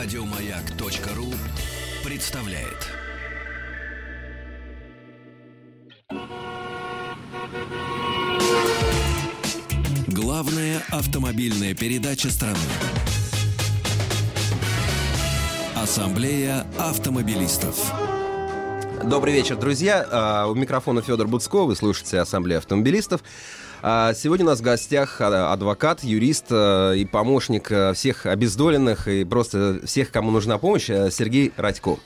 [0.00, 1.34] Радиомаяк.ру
[2.08, 2.86] представляет.
[10.06, 12.56] Главная автомобильная передача страны.
[15.74, 17.92] Ассамблея автомобилистов.
[19.02, 20.06] Добрый вечер, друзья.
[20.08, 21.64] А, У микрофона Федор Буцко.
[21.64, 23.22] Вы слушаете Ассамблею автомобилистов.
[23.82, 29.06] А, Сегодня у нас в гостях а, адвокат, юрист а, и помощник а, всех обездоленных
[29.08, 31.96] и просто всех, кому нужна помощь, а, Сергей Радько.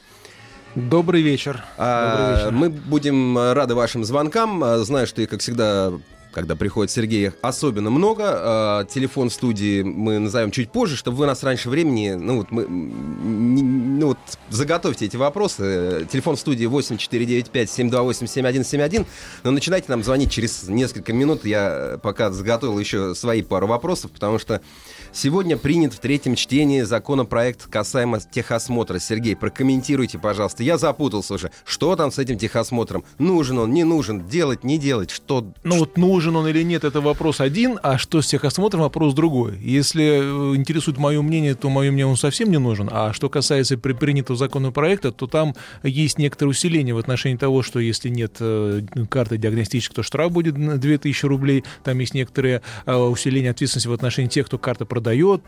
[0.75, 1.65] Добрый вечер.
[1.79, 2.51] А, Добрый вечер.
[2.53, 4.63] Мы будем рады вашим звонкам.
[4.85, 5.93] Знаю, что и, как всегда,
[6.33, 8.25] когда приходит Сергей, особенно много.
[8.27, 12.11] А, Телефон студии мы назовем чуть позже, чтобы вы нас раньше времени...
[12.13, 14.19] Ну вот, мы, ну вот
[14.49, 16.09] заготовьте эти вопросы.
[16.11, 19.07] Телефон студии 8495-728-7171.
[19.45, 21.45] Но начинайте нам звонить через несколько минут.
[21.45, 24.63] Я пока заготовил еще свои пару вопросов, потому что
[25.13, 28.99] сегодня принят в третьем чтении законопроект касаемо техосмотра.
[28.99, 30.63] Сергей, прокомментируйте, пожалуйста.
[30.63, 31.51] Я запутался уже.
[31.65, 33.05] Что там с этим техосмотром?
[33.19, 34.27] Нужен он, не нужен?
[34.29, 35.11] Делать, не делать?
[35.11, 35.47] Что...
[35.65, 39.59] Ну вот нужен он или нет, это вопрос один, а что с техосмотром, вопрос другой.
[39.59, 42.89] Если э, интересует мое мнение, то мое мнение он совсем не нужен.
[42.91, 47.79] А что касается при- принятого законопроекта, то там есть некоторое усиление в отношении того, что
[47.79, 51.65] если нет э, карты диагностической, то штраф будет на 2000 рублей.
[51.85, 55.02] Там есть некоторое э, усиление ответственности в отношении тех, кто карты продает,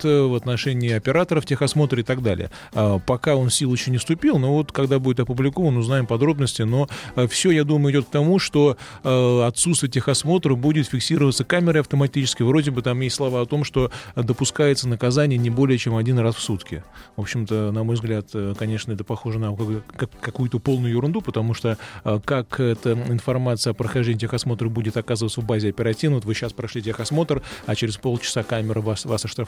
[0.05, 2.51] э, в отношении операторов техосмотра и так далее.
[2.73, 6.63] А, Пока он в силу еще не вступил, но вот когда будет опубликован, узнаем подробности.
[6.63, 6.89] Но
[7.29, 12.43] все, я думаю, идет к тому, что э, отсутствие техосмотра будет фиксироваться камерой автоматически.
[12.43, 16.35] Вроде бы там есть слова о том, что допускается наказание не более чем один раз
[16.35, 16.83] в сутки.
[17.17, 21.21] В общем-то, на мой взгляд, э, конечно, это похоже на как- как- какую-то полную ерунду,
[21.21, 26.25] потому что э, как эта информация о прохождении техосмотра будет оказываться в базе оперативно, вот
[26.25, 29.44] вы сейчас прошли техосмотр, а через полчаса камера вас, вас оштрафовала,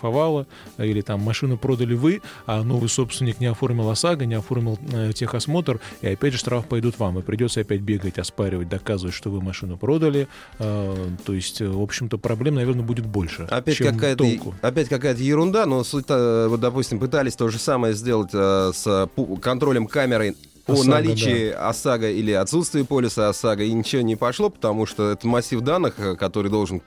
[0.79, 5.13] э, или там машину продали вы, а новый собственник не оформил ОСАГО, не оформил э,
[5.15, 9.41] техосмотр, и опять же штраф пойдут вам, и придется опять бегать, оспаривать, доказывать, что вы
[9.41, 10.29] машину продали.
[10.59, 10.95] Э,
[11.25, 14.27] То есть, э, в общем-то, проблем, наверное, будет больше, Опять какая-то,
[14.63, 19.09] опять какая-то ерунда, но суть, э, вот, допустим, пытались то же самое сделать э, с
[19.41, 20.35] контролем камеры
[20.67, 25.27] о ОСАГО, наличии ОСАГО или отсутствии полиса ОСАГО, и ничего не пошло, потому что это
[25.27, 26.83] массив данных, который должен...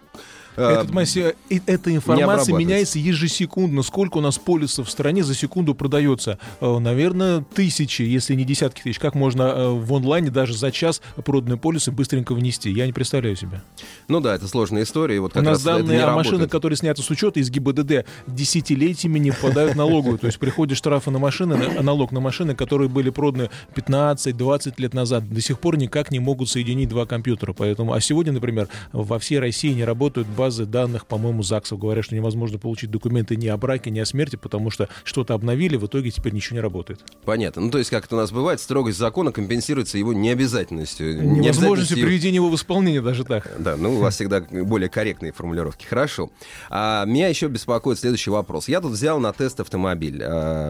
[0.57, 3.83] э, Этот массе- и- эта информация меняется ежесекундно.
[3.83, 6.37] Сколько у нас полисов в стране за секунду продается?
[6.61, 8.99] Э, Наверное, тысячи, если не десятки тысяч.
[8.99, 12.71] Как можно э, в онлайне даже за час проданные полисы быстренько внести?
[12.71, 13.61] Я не представляю себе.
[14.07, 15.15] Ну да, это сложная история.
[15.17, 19.31] и Вот У нас данные о машинах, которые сняты с учета из ГИБДД, десятилетиями не
[19.31, 20.17] попадают в налоговую.
[20.17, 24.93] То есть приходят штрафы на машины, на- налог на машины, которые были проданы 15-20 лет
[24.93, 25.29] назад.
[25.29, 27.53] До сих пор никак не могут соединить два компьютера.
[27.53, 31.79] Поэтому, а сегодня, например, во всей России не работают базы данных, по-моему, ЗАГСов.
[31.79, 35.77] Говорят, что невозможно получить документы ни о браке, ни о смерти, потому что что-то обновили,
[35.77, 36.99] в итоге теперь ничего не работает.
[37.25, 37.61] Понятно.
[37.61, 41.07] Ну, то есть, как это у нас бывает, строгость закона компенсируется его необязательностью.
[41.15, 43.51] Невозможностью Необязательностью- приведения его в исполнение даже так.
[43.59, 45.85] Да, ну у вас всегда более корректные формулировки.
[45.85, 46.29] Хорошо.
[46.69, 48.67] А, меня еще беспокоит следующий вопрос.
[48.67, 50.21] Я тут взял на тест автомобиль.
[50.23, 50.69] А,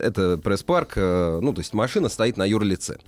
[0.00, 2.98] это пресс-парк, э, ну, то есть машина стоит на юрлице.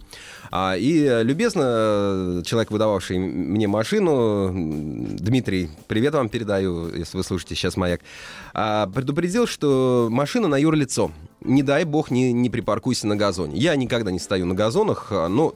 [0.50, 5.16] А, и э, любезно э, человек, выдававший мне машину, м,
[5.86, 8.00] Привет вам передаю, если вы слушаете сейчас «Маяк»,
[8.54, 11.10] а, предупредил, что машина на юрлицо.
[11.40, 13.58] Не дай бог, не, не припаркуйся на газоне.
[13.58, 15.54] Я никогда не стою на газонах, а, но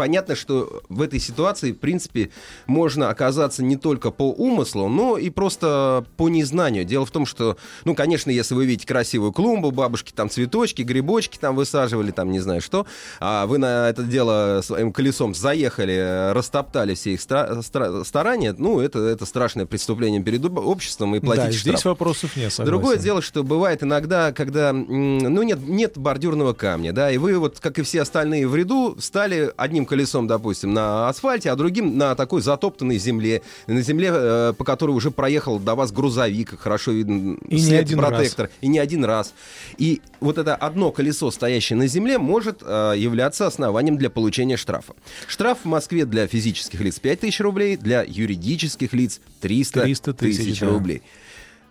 [0.00, 2.30] понятно, что в этой ситуации, в принципе,
[2.66, 6.86] можно оказаться не только по умыслу, но и просто по незнанию.
[6.86, 11.36] Дело в том, что, ну, конечно, если вы видите красивую клумбу, бабушки там цветочки, грибочки
[11.36, 12.86] там высаживали, там не знаю что,
[13.20, 18.80] а вы на это дело своим колесом заехали, растоптали все их стра- стра- старания, ну,
[18.80, 21.74] это, это страшное преступление перед об- обществом и платить Да, штраф.
[21.74, 22.64] здесь вопросов нет, согласен.
[22.64, 27.60] Другое дело, что бывает иногда, когда ну, нет, нет бордюрного камня, да, и вы вот,
[27.60, 32.14] как и все остальные в ряду, стали одним колесом, допустим, на асфальте, а другим на
[32.14, 37.36] такой затоптанной земле, на земле, э, по которой уже проехал до вас грузовик, хорошо видно
[37.48, 39.34] И не след один протектора, и не один раз.
[39.78, 44.94] И вот это одно колесо, стоящее на земле, может э, являться основанием для получения штрафа.
[45.26, 50.60] Штраф в Москве для физических лиц 5000 рублей, для юридических лиц 300, 300 тысяч, тысяч
[50.60, 50.68] да.
[50.68, 51.02] рублей.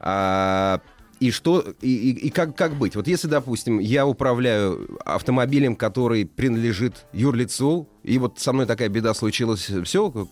[0.02, 0.82] А,
[1.20, 2.96] и что, и, и- и как, как быть?
[2.96, 9.14] Вот если, допустим, я управляю автомобилем, который принадлежит юрлицу, и вот со мной такая беда
[9.14, 10.28] случилась, все,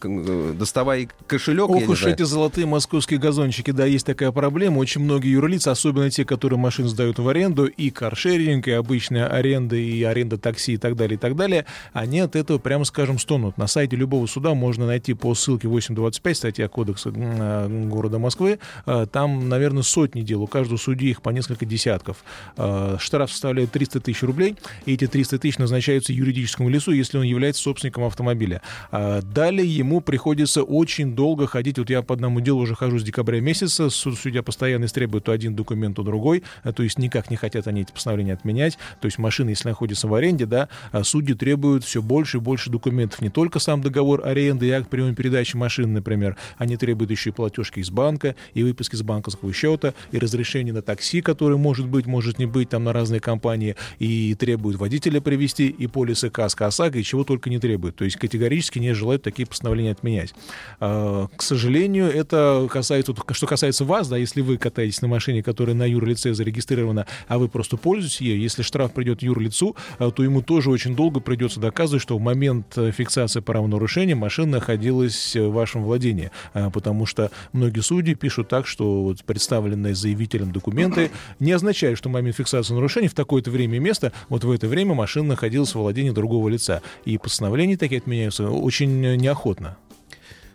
[0.57, 1.69] доставай кошелек.
[1.69, 4.79] Ох уж эти золотые московские газончики, да, есть такая проблема.
[4.79, 9.75] Очень многие юрлицы, особенно те, которые машины сдают в аренду, и каршеринг, и обычная аренда,
[9.75, 13.57] и аренда такси, и так далее, и так далее, они от этого, прямо скажем, стонут.
[13.57, 19.07] На сайте любого суда можно найти по ссылке 825, статья Кодекса э, города Москвы, э,
[19.11, 22.23] там, наверное, сотни дел, у каждого судьи их по несколько десятков.
[22.55, 24.55] Э, штраф составляет 300 тысяч рублей,
[24.85, 28.61] и эти 300 тысяч назначаются юридическому лицу, если он является собственником автомобиля.
[28.91, 31.77] А далее ему приходится очень долго ходить.
[31.79, 35.55] Вот я по одному делу уже хожу с декабря месяца, судья постоянно истребует то один
[35.55, 38.77] документ, то другой, а, то есть никак не хотят они эти постановления отменять.
[39.01, 42.69] То есть машина, если находится в аренде, да, а судьи требуют все больше и больше
[42.69, 43.21] документов.
[43.21, 47.33] Не только сам договор аренды и акт приема передачи машины, например, они требуют еще и
[47.33, 52.05] платежки из банка, и выписки с банковского счета, и разрешение на такси, которое может быть,
[52.05, 56.99] может не быть там на разные компании, и требуют водителя привести, и полисы КАСКО, ОСАГО,
[56.99, 57.95] и чего только не требуют.
[57.95, 60.33] То есть категорически не желают такие постановления отменять.
[60.79, 65.75] А, к сожалению, это касается, что касается вас, да, если вы катаетесь на машине, которая
[65.75, 70.41] на юрлице зарегистрирована, а вы просто пользуетесь ею, если штраф придет юрлицу, а, то ему
[70.41, 75.83] тоже очень долго придется доказывать, что в момент э, фиксации правонарушения машина находилась в вашем
[75.83, 81.97] владении, а, потому что многие судьи пишут так, что вот представленные заявителем документы не означают,
[81.97, 85.29] что в момент фиксации нарушений в такое-то время и место, вот в это время машина
[85.29, 86.81] находилась в владении другого лица.
[87.05, 89.77] И постановления такие отменяются очень неохотно.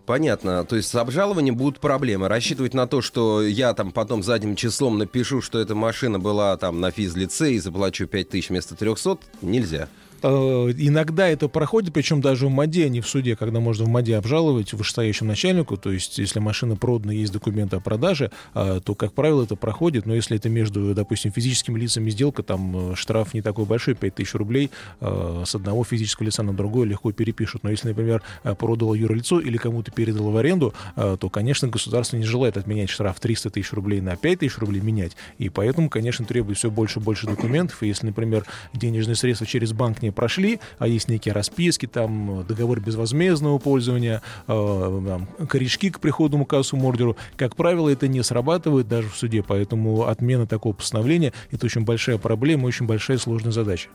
[0.05, 0.65] Понятно.
[0.65, 2.27] То есть с обжалованием будут проблемы.
[2.27, 6.81] Рассчитывать на то, что я там потом задним числом напишу, что эта машина была там
[6.81, 9.89] на физлице и заплачу 5 тысяч вместо 300, нельзя.
[10.23, 13.89] Э, иногда это проходит, причем даже в МАДе, а не в суде, когда можно в
[13.89, 18.95] МАДе обжаловать вышестоящему начальнику, то есть если машина продана, есть документы о продаже, э, то,
[18.95, 23.35] как правило, это проходит, но если это между, допустим, физическими лицами сделка, там э, штраф
[23.35, 24.71] не такой большой, 5000 рублей,
[25.01, 27.63] с одного физического лица на другое легко перепишут.
[27.63, 28.23] Но если, например,
[28.59, 33.51] продало юрлицо или кому-то передало в аренду, то, конечно, государство не желает отменять штраф 300
[33.51, 37.27] тысяч рублей на 5 тысяч рублей менять, и поэтому, конечно, требует все больше и больше
[37.27, 42.45] документов, и если, например, денежные средства через банк не прошли, а есть некие расписки, там
[42.47, 47.17] договор безвозмездного пользования, э, там, корешки к приходному кассовому ордеру.
[47.37, 52.19] Как правило, это не срабатывает даже в суде, поэтому отмена такого постановления— это очень большая
[52.19, 53.89] проблема, очень большая сложная задача.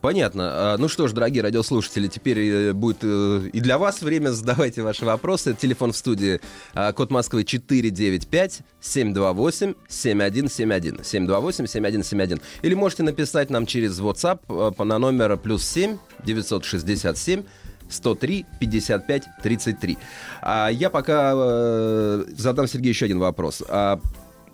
[0.00, 0.74] Понятно.
[0.74, 4.30] А, ну что ж, дорогие радиослушатели, теперь э, будет э, и для вас время.
[4.30, 5.54] Задавайте ваши вопросы.
[5.54, 6.40] Телефон в студии
[6.74, 11.04] а, код Москвы 495 728 7171.
[11.04, 12.40] 728 7171.
[12.62, 17.42] Или можете написать нам через WhatsApp э, на номер плюс 7 967
[17.88, 19.98] 103 55 33.
[20.42, 23.62] А я пока э, задам Сергею еще один вопрос.
[23.68, 24.00] А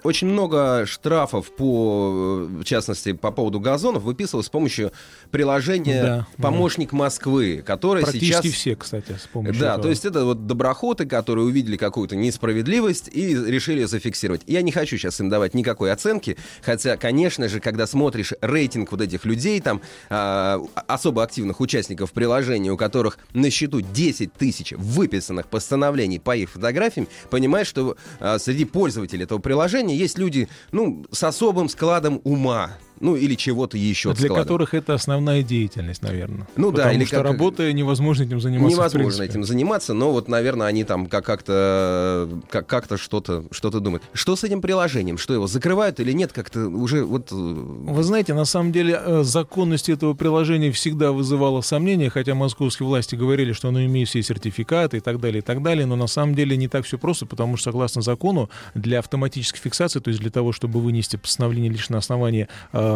[0.02, 4.92] очень много штрафов, по, в частности, по поводу газонов выписывалось с помощью
[5.30, 6.92] приложения да, «Помощник.
[6.92, 8.54] Москвы», который Практически сейчас...
[8.54, 9.82] все, кстати, с помощью Да, этого.
[9.82, 14.42] то есть это вот доброхоты, которые увидели какую-то несправедливость и решили зафиксировать.
[14.46, 19.00] Я не хочу сейчас им давать никакой оценки, хотя, конечно же, когда смотришь рейтинг вот
[19.00, 25.46] этих людей, там, э, особо активных участников приложения, у которых на счету 10 тысяч выписанных
[25.46, 31.22] постановлений по их фотографиям, понимаешь, что э, среди пользователей этого приложения есть люди, ну, с
[31.22, 32.72] особым складом ума
[33.02, 34.14] ну или чего-то еще.
[34.14, 36.46] Для которых это основная деятельность, наверное.
[36.56, 37.24] Ну Потому да, или что как...
[37.26, 38.76] работая невозможно этим заниматься.
[38.76, 44.04] Невозможно этим заниматься, но вот, наверное, они там как-то как как-то что-то что-то думают.
[44.12, 45.18] Что с этим приложением?
[45.18, 46.32] Что его закрывают или нет?
[46.32, 47.32] Как-то уже вот.
[47.32, 52.86] Э, Вы знаете, на самом деле э, законность этого приложения всегда вызывала сомнения, хотя московские
[52.86, 56.06] власти говорили, что оно имеет все сертификаты и так далее и так далее, но на
[56.06, 60.20] самом деле не так все просто, потому что согласно закону для автоматической фиксации, то есть
[60.20, 62.91] для того, чтобы вынести постановление лишь на основании э,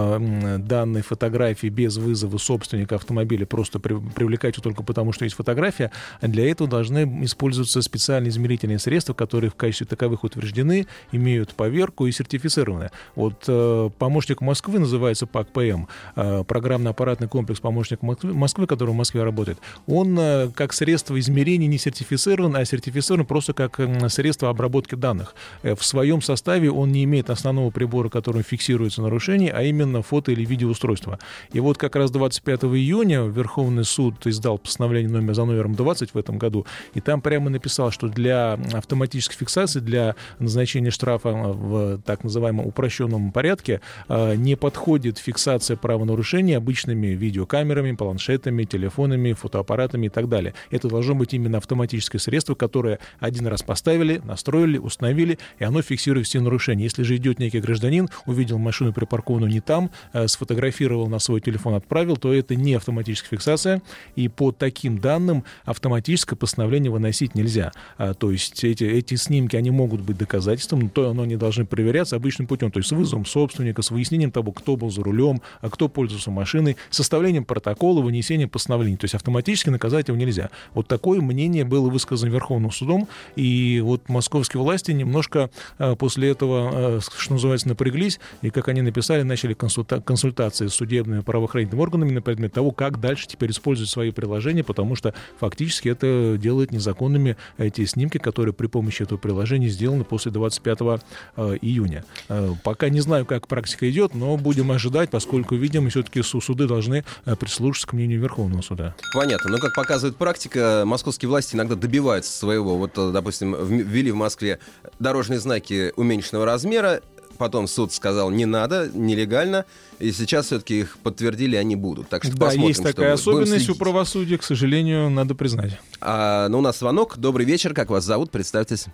[0.58, 6.50] данной фотографии без вызова собственника автомобиля, просто при, привлекать только потому, что есть фотография, для
[6.50, 12.90] этого должны использоваться специальные измерительные средства, которые в качестве таковых утверждены, имеют поверку и сертифицированы.
[13.14, 15.86] Вот э, помощник Москвы называется ПАК-ПМ,
[16.16, 21.78] э, программно-аппаратный комплекс помощник Москвы, который в Москве работает, он э, как средство измерения не
[21.78, 25.34] сертифицирован, а сертифицирован просто как э, средство обработки данных.
[25.62, 30.02] Э, в своем составе он не имеет основного прибора, которым фиксируется нарушение, а именно именно
[30.02, 31.18] фото- или видеоустройство.
[31.52, 36.18] И вот как раз 25 июня Верховный суд издал постановление номер за номером 20 в
[36.18, 42.24] этом году, и там прямо написал, что для автоматической фиксации, для назначения штрафа в так
[42.24, 50.28] называемом упрощенном порядке а, не подходит фиксация правонарушений обычными видеокамерами, планшетами, телефонами, фотоаппаратами и так
[50.28, 50.54] далее.
[50.70, 56.26] Это должно быть именно автоматическое средство, которое один раз поставили, настроили, установили, и оно фиксирует
[56.26, 56.84] все нарушения.
[56.84, 61.74] Если же идет некий гражданин, увидел машину припаркованную не там, э, сфотографировал на свой телефон,
[61.74, 63.82] отправил, то это не автоматическая фиксация,
[64.14, 67.72] и по таким данным автоматическое постановление выносить нельзя.
[67.98, 71.66] А, то есть эти, эти снимки, они могут быть доказательством, но то, но они должны
[71.66, 75.42] проверяться обычным путем, то есть с вызовом собственника, с выяснением того, кто был за рулем,
[75.60, 78.96] а кто пользовался машиной, составлением протокола, вынесением постановлений.
[78.96, 80.50] То есть автоматически наказать его нельзя.
[80.74, 86.70] Вот такое мнение было высказано Верховным судом, и вот московские власти немножко а, после этого,
[86.72, 92.10] а, что называется, напряглись, и, как они написали, начали консульта- консультации с судебными правоохранительными органами
[92.12, 97.36] на предмет того, как дальше теперь использовать свои приложения, потому что фактически это делает незаконными
[97.58, 102.04] эти снимки, которые при помощи этого приложения сделаны после 25 э, июня.
[102.28, 107.04] Э, пока не знаю, как практика идет, но будем ожидать, поскольку, видимо, все-таки суды должны
[107.24, 108.94] э, прислушаться к мнению Верховного суда.
[109.14, 109.50] Понятно.
[109.50, 112.76] Но, как показывает практика, московские власти иногда добиваются своего.
[112.76, 114.58] Вот, допустим, ввели в Москве
[114.98, 117.00] дорожные знаки уменьшенного размера,
[117.36, 119.64] потом суд сказал, не надо, нелегально,
[119.98, 122.08] и сейчас все-таки их подтвердили, они будут.
[122.08, 125.78] Так что да, посмотрим, есть такая особенность у правосудия, к сожалению, надо признать.
[126.00, 127.18] А, ну, у нас звонок.
[127.18, 128.30] Добрый вечер, как вас зовут?
[128.30, 128.86] Представьтесь.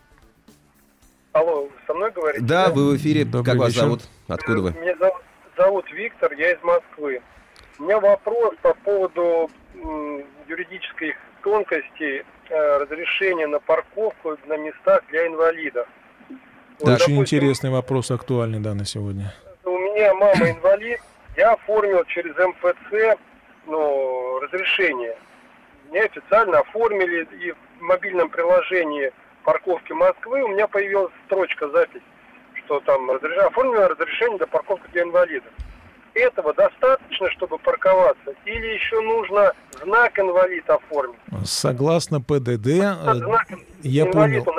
[1.33, 2.45] Алло, со мной говорите?
[2.45, 2.73] Да, да?
[2.73, 3.25] вы в эфире.
[3.25, 3.65] Добрый как вечер.
[3.65, 4.03] вас зовут?
[4.29, 4.73] Откуда вы?
[4.73, 5.23] Меня зовут,
[5.57, 7.23] зовут Виктор, я из Москвы.
[7.79, 15.27] У меня вопрос по поводу м, юридической тонкости э, разрешения на парковку на местах для
[15.27, 15.89] инвалидов.
[16.81, 19.35] Да, очень допустим, интересный вопрос, актуальный, да, на сегодня.
[19.65, 21.01] У меня мама инвалид,
[21.37, 23.19] я оформил через МФЦ
[23.67, 25.17] ну, разрешение.
[25.91, 29.13] Мне официально оформили, и в мобильном приложении
[29.45, 32.03] парковки Москвы у меня появилась строчка запись,
[32.65, 33.37] что там разреш...
[33.39, 35.53] оформлено разрешение для парковки для инвалидов.
[36.15, 38.35] Этого достаточно, чтобы парковаться?
[38.45, 39.53] Или еще нужно
[39.83, 41.19] знак инвалид оформить?
[41.45, 43.49] Согласно ПДД, а знак
[43.83, 44.45] я понял.
[44.47, 44.57] Он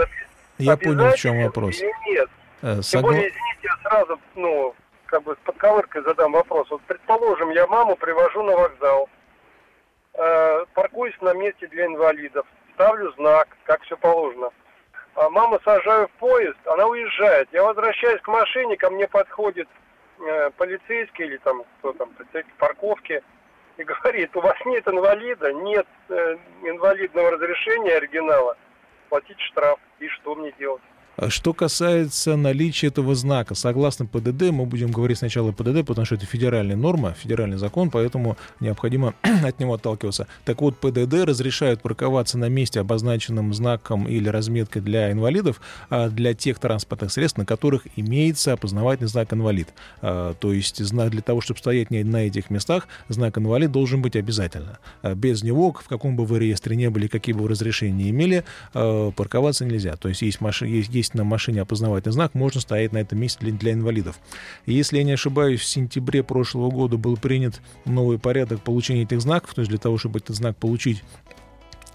[0.57, 1.81] я понял, в чем вопрос.
[1.81, 2.29] нет?
[2.61, 4.73] Э, Тем более, извините, я сразу, ну,
[5.05, 6.69] как бы с подковыркой задам вопрос.
[6.69, 9.09] Вот, предположим, я маму привожу на вокзал,
[10.13, 14.49] э, паркуюсь на месте для инвалидов, ставлю знак, как все положено.
[15.15, 17.47] А маму сажаю в поезд, она уезжает.
[17.51, 19.67] Я возвращаюсь к машине, ко мне подходит
[20.19, 23.21] э, полицейский или там кто там, представитель парковки,
[23.77, 28.57] и говорит, у вас нет инвалида, нет э, инвалидного разрешения оригинала,
[29.13, 29.79] платить штраф.
[29.99, 30.81] И что мне делать?
[31.15, 36.15] А что касается наличия этого знака, согласно ПДД, мы будем говорить сначала ПДД, потому что
[36.15, 40.27] это федеральная норма, федеральный закон, поэтому необходимо от него отталкиваться.
[40.43, 46.33] Так вот, ПДД разрешают парковаться на месте, обозначенным знаком или разметкой для инвалидов, а для
[46.33, 49.69] тех транспортных средств, на которых имеется опознавательный знак инвалид.
[50.01, 54.79] А, то есть для того, чтобы стоять на этих местах, знак инвалид должен быть обязательно.
[55.03, 58.43] Без него, в каком бы вы реестре не были, какие бы вы разрешения не имели,
[58.73, 59.95] парковаться нельзя.
[59.95, 63.45] То есть есть, машина, есть есть на машине опознавательный знак, можно стоять на этом месте
[63.45, 64.19] для, инвалидов.
[64.65, 69.53] если я не ошибаюсь, в сентябре прошлого года был принят новый порядок получения этих знаков,
[69.53, 71.03] то есть для того, чтобы этот знак получить,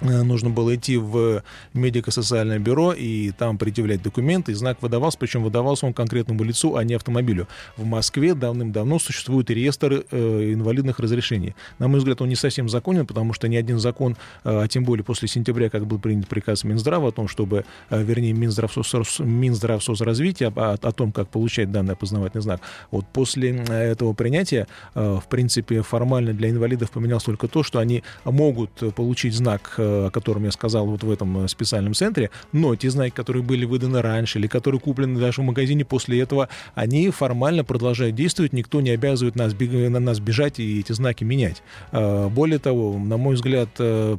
[0.00, 1.42] нужно было идти в
[1.74, 6.84] медико-социальное бюро и там предъявлять документы, и знак выдавался, причем выдавался он конкретному лицу, а
[6.84, 7.48] не автомобилю.
[7.76, 11.54] В Москве давным-давно существует реестр э, инвалидных разрешений.
[11.78, 14.84] На мой взгляд, он не совсем законен, потому что ни один закон, э, а тем
[14.84, 20.52] более после сентября, как был принят приказ Минздрава о том, чтобы, э, вернее, Минздравсоц, Минздравсоцразвития
[20.54, 25.28] о, о том, как получать данный опознавательный знак, вот после э, этого принятия, э, в
[25.28, 30.44] принципе, формально для инвалидов поменялось только то, что они могут получить знак э, о котором
[30.44, 34.38] я сказал вот в этом э, специальном центре, но те знаки, которые были выданы раньше
[34.38, 39.36] или которые куплены даже в магазине после этого, они формально продолжают действовать, никто не обязывает
[39.36, 41.62] нас, на нас бежать и эти знаки менять.
[41.92, 44.16] Более того, на мой взгляд, э,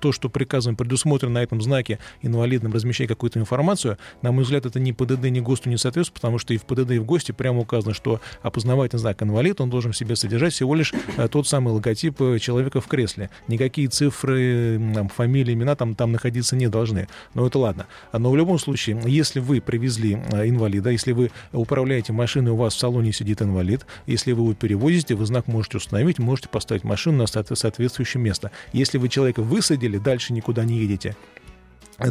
[0.00, 4.80] то, что приказом предусмотрено на этом знаке инвалидным размещать какую-то информацию, на мой взгляд, это
[4.80, 7.60] ни ПДД, ни ГОСТу не соответствует, потому что и в ПДД, и в ГОСТе прямо
[7.60, 11.72] указано, что опознавательный знак инвалид, он должен в себе содержать всего лишь э, тот самый
[11.72, 13.30] логотип человека в кресле.
[13.46, 17.06] Никакие цифры, там, фамилии, имена там, там находиться не должны.
[17.34, 17.86] Но это ладно.
[18.12, 22.74] Но в любом случае, если вы привезли э, инвалида, если вы управляете машиной, у вас
[22.74, 27.18] в салоне сидит инвалид, если вы его перевозите, вы знак можете установить, можете поставить машину
[27.18, 28.50] на соответствующее место.
[28.72, 31.14] Если вы человека высадили, дальше никуда не едете,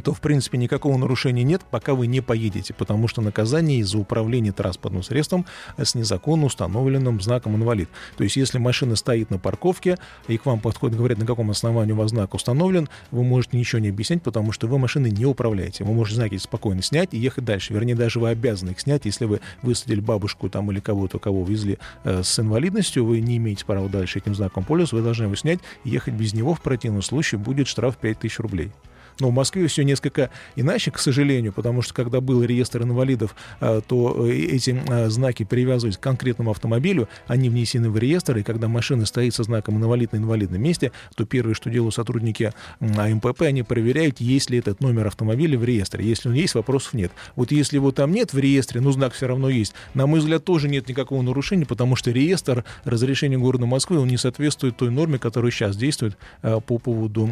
[0.02, 4.52] то, в принципе, никакого нарушения нет, пока вы не поедете, потому что наказание из-за управления
[4.52, 5.46] транспортным средством
[5.78, 7.90] с незаконно установленным знаком инвалид.
[8.18, 11.94] То есть, если машина стоит на парковке, и к вам подходят, говорят, на каком основании
[11.94, 15.84] у вас знак установлен, вы можете ничего не объяснять, потому что вы машины не управляете.
[15.84, 17.74] Вы можете знаки спокойно снять и ехать дальше.
[17.74, 21.78] Вернее, даже вы обязаны их снять, если вы высадили бабушку там или кого-то, кого везли
[22.04, 25.60] э, с инвалидностью, вы не имеете права дальше этим знаком пользоваться, вы должны его снять
[25.84, 26.54] и ехать без него.
[26.54, 28.72] В противном случае будет штраф 5000 рублей.
[29.20, 33.82] Но в Москве все несколько иначе, к сожалению, потому что когда был реестр инвалидов, э,
[33.88, 38.68] то э, эти э, знаки привязывались к конкретному автомобилю, они внесены в реестр, и когда
[38.68, 43.64] машина стоит со знаком инвалид на инвалидном месте, то первое, что делают сотрудники АМПП, они
[43.64, 46.06] проверяют, есть ли этот номер автомобиля в реестре.
[46.06, 47.12] Если он есть, вопросов нет.
[47.36, 50.44] Вот если его там нет в реестре, но знак все равно есть, на мой взгляд,
[50.44, 55.18] тоже нет никакого нарушения, потому что реестр разрешения города Москвы, он не соответствует той норме,
[55.18, 57.30] которая сейчас действует по поводу,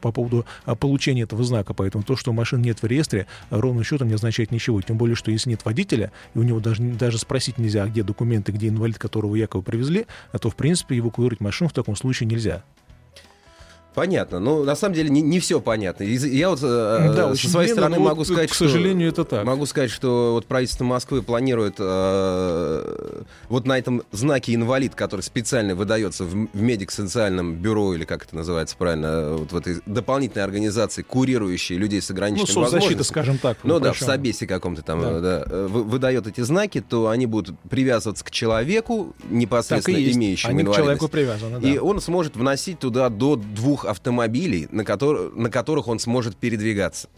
[0.00, 0.46] по поводу
[0.78, 1.74] получения этого знака.
[1.74, 4.80] Поэтому то, что машин нет в реестре, ровно счетом не означает ничего.
[4.80, 8.52] Тем более, что если нет водителя, и у него даже, даже спросить нельзя, где документы,
[8.52, 12.64] где инвалид, которого якобы привезли, а то, в принципе, эвакуировать машину в таком случае нельзя.
[13.94, 14.40] Понятно.
[14.40, 16.04] Ну, на самом деле, не, не все понятно.
[16.04, 19.44] Я вот э, да, со своей стороны могу вот, сказать, к сожалению, это так.
[19.44, 25.74] Могу сказать, что вот правительство Москвы планирует э, вот на этом знаке инвалид, который специально
[25.74, 31.02] выдается в, в медико-социальном бюро, или как это называется правильно, вот в этой дополнительной организации,
[31.02, 33.02] курирующей людей с ограниченными ну, возможностями.
[33.02, 33.58] скажем так.
[33.62, 35.20] Ну да, в Собесе каком-то там да.
[35.20, 40.72] Да, э, выдает эти знаки, то они будут привязываться к человеку, непосредственно имеющему они инвалидность.
[40.72, 41.68] к человеку привязаны, да.
[41.68, 45.32] И он сможет вносить туда до двух двух автомобилей, на, котор...
[45.34, 47.08] на которых он сможет передвигаться.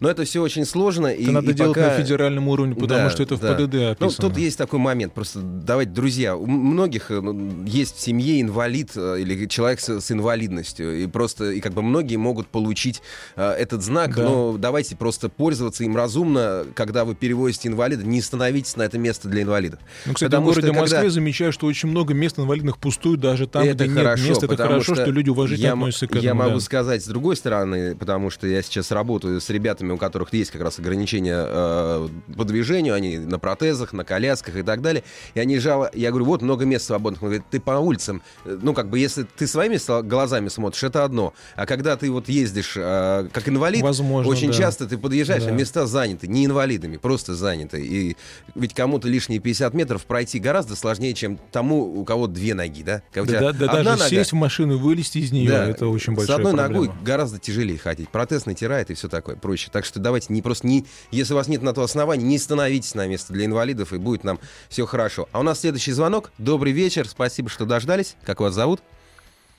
[0.00, 1.08] Но это все очень сложно.
[1.08, 1.88] Это и, надо и делать пока...
[1.88, 3.54] на федеральном уровне, потому да, что это да.
[3.54, 3.96] в ПДД описано.
[4.00, 5.12] Ну, тут есть такой момент.
[5.12, 10.00] Просто давайте, друзья, у многих э, ну, есть в семье инвалид э, или человек с,
[10.00, 11.02] с инвалидностью.
[11.02, 13.02] И просто, и как бы многие могут получить
[13.36, 14.14] э, этот знак.
[14.14, 14.24] Да.
[14.24, 19.28] Но давайте просто пользоваться им разумно, когда вы перевозите инвалида, не становитесь на это место
[19.28, 19.80] для инвалидов.
[20.06, 21.10] Ну, кстати, потому в городе что, Москве когда...
[21.10, 24.42] замечаю, что очень много мест инвалидных пустуют, даже там, это где хорошо, нет мест.
[24.42, 26.24] Это хорошо, что, что люди уважительно я, относятся к этому.
[26.24, 26.60] Я могу да.
[26.60, 30.50] сказать с другой стороны, потому что я сейчас работаю с ребятами, ребятами, у которых есть
[30.50, 35.40] как раз ограничения э, по движению, они на протезах, на колясках и так далее, и
[35.40, 38.74] они жало, я говорю, вот много мест свободных, он говорит, ты по улицам, э, ну,
[38.74, 43.28] как бы, если ты своими глазами смотришь, это одно, а когда ты вот ездишь э,
[43.32, 44.54] как инвалид, Возможно, очень да.
[44.54, 45.52] часто ты подъезжаешь, а да.
[45.52, 48.16] а места заняты, не инвалидами, просто заняты, и
[48.54, 53.02] ведь кому-то лишние 50 метров пройти гораздо сложнее, чем тому, у кого две ноги, да?
[53.12, 56.14] Когда да, да, даже нога, сесть в машину и вылезти из нее, да, это очень
[56.14, 56.84] большая С одной проблема.
[56.84, 59.70] ногой гораздо тяжелее ходить, протез натирает и все такое прочее.
[59.74, 62.94] Так что давайте не просто не, если у вас нет на то основания, не становитесь
[62.94, 64.38] на место для инвалидов, и будет нам
[64.68, 65.26] все хорошо.
[65.32, 66.30] А у нас следующий звонок.
[66.38, 68.16] Добрый вечер, спасибо, что дождались.
[68.24, 68.82] Как вас зовут?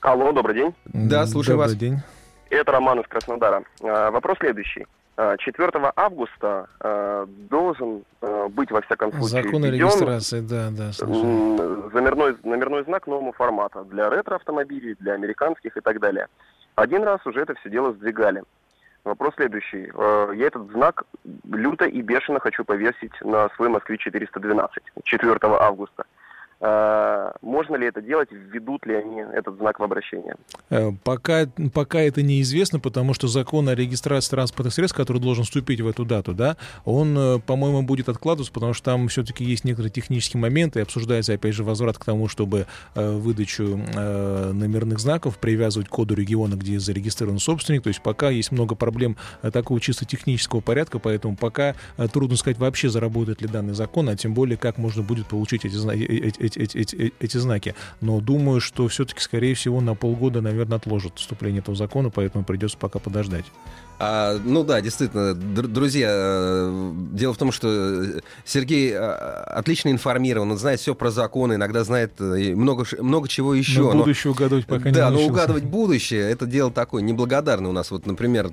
[0.00, 0.74] Алло, добрый день.
[0.86, 1.76] Да, слушаю добрый вас.
[1.76, 1.98] день.
[2.48, 3.62] Это Роман из Краснодара.
[3.82, 4.86] А, вопрос следующий.
[5.16, 10.92] 4 а, августа э, должен э, быть, во всяком случае, Закон о регистрации, да, да.
[11.06, 16.28] Номерной, номерной знак нового формата для ретро-автомобилей, для американских и так далее.
[16.74, 18.42] Один раз уже это все дело сдвигали.
[19.06, 19.88] Вопрос следующий.
[19.94, 21.04] Э, я этот знак
[21.44, 24.68] люто и бешено хочу повесить на свой Москве-412
[25.04, 26.04] 4 августа.
[26.58, 30.36] Э, можно ли это делать, введут ли они этот знак в обращение?
[30.70, 35.82] Э, пока, пока это неизвестно, потому что закон о регистрации транспортных средств, который должен вступить
[35.82, 39.92] в эту дату, да, он, э, по-моему, будет откладываться, потому что там все-таки есть некоторые
[39.92, 45.90] технические моменты, и обсуждается, опять же, возврат к тому, чтобы выдачу номерных знаков привязывать к
[45.90, 49.16] коду региона, где зарегистрирован собственник, то есть пока есть много проблем
[49.52, 51.74] такого чисто технического порядка, поэтому пока
[52.12, 55.76] трудно сказать вообще, заработает ли данный закон, а тем более, как можно будет получить эти,
[56.42, 57.74] эти эти, эти, эти, эти знаки.
[58.00, 62.78] Но думаю, что все-таки, скорее всего, на полгода, наверное, отложат вступление этого закона, поэтому придется
[62.78, 63.44] пока подождать.
[63.98, 68.04] А, ну да, действительно, друзья, э, дело в том, что
[68.44, 73.54] Сергей э, отлично информирован, он знает все про законы, иногда знает э, много, много чего
[73.54, 73.92] еще.
[73.92, 77.72] Но будущее угадывать пока да, не Да, но угадывать будущее, это дело такое неблагодарное у
[77.72, 77.90] нас.
[77.90, 78.50] Вот, например,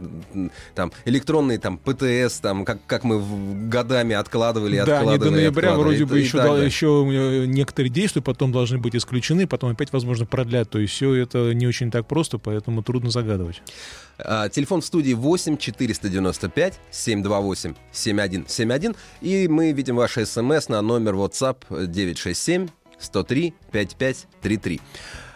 [0.76, 3.22] там электронный там ПТС, там как, как мы
[3.68, 5.18] годами откладывали, да, откладывали.
[5.18, 9.72] Да, до ноября вроде бы еще, да, еще некоторые действия потом должны быть исключены, потом
[9.72, 10.70] опять, возможно, продлят.
[10.70, 13.62] То есть все это не очень так просто, поэтому трудно загадывать.
[14.20, 18.96] А, телефон в студии 8 495 728 7171.
[19.22, 22.68] И мы видим ваши смс на номер WhatsApp 967
[23.00, 24.82] 103 5533.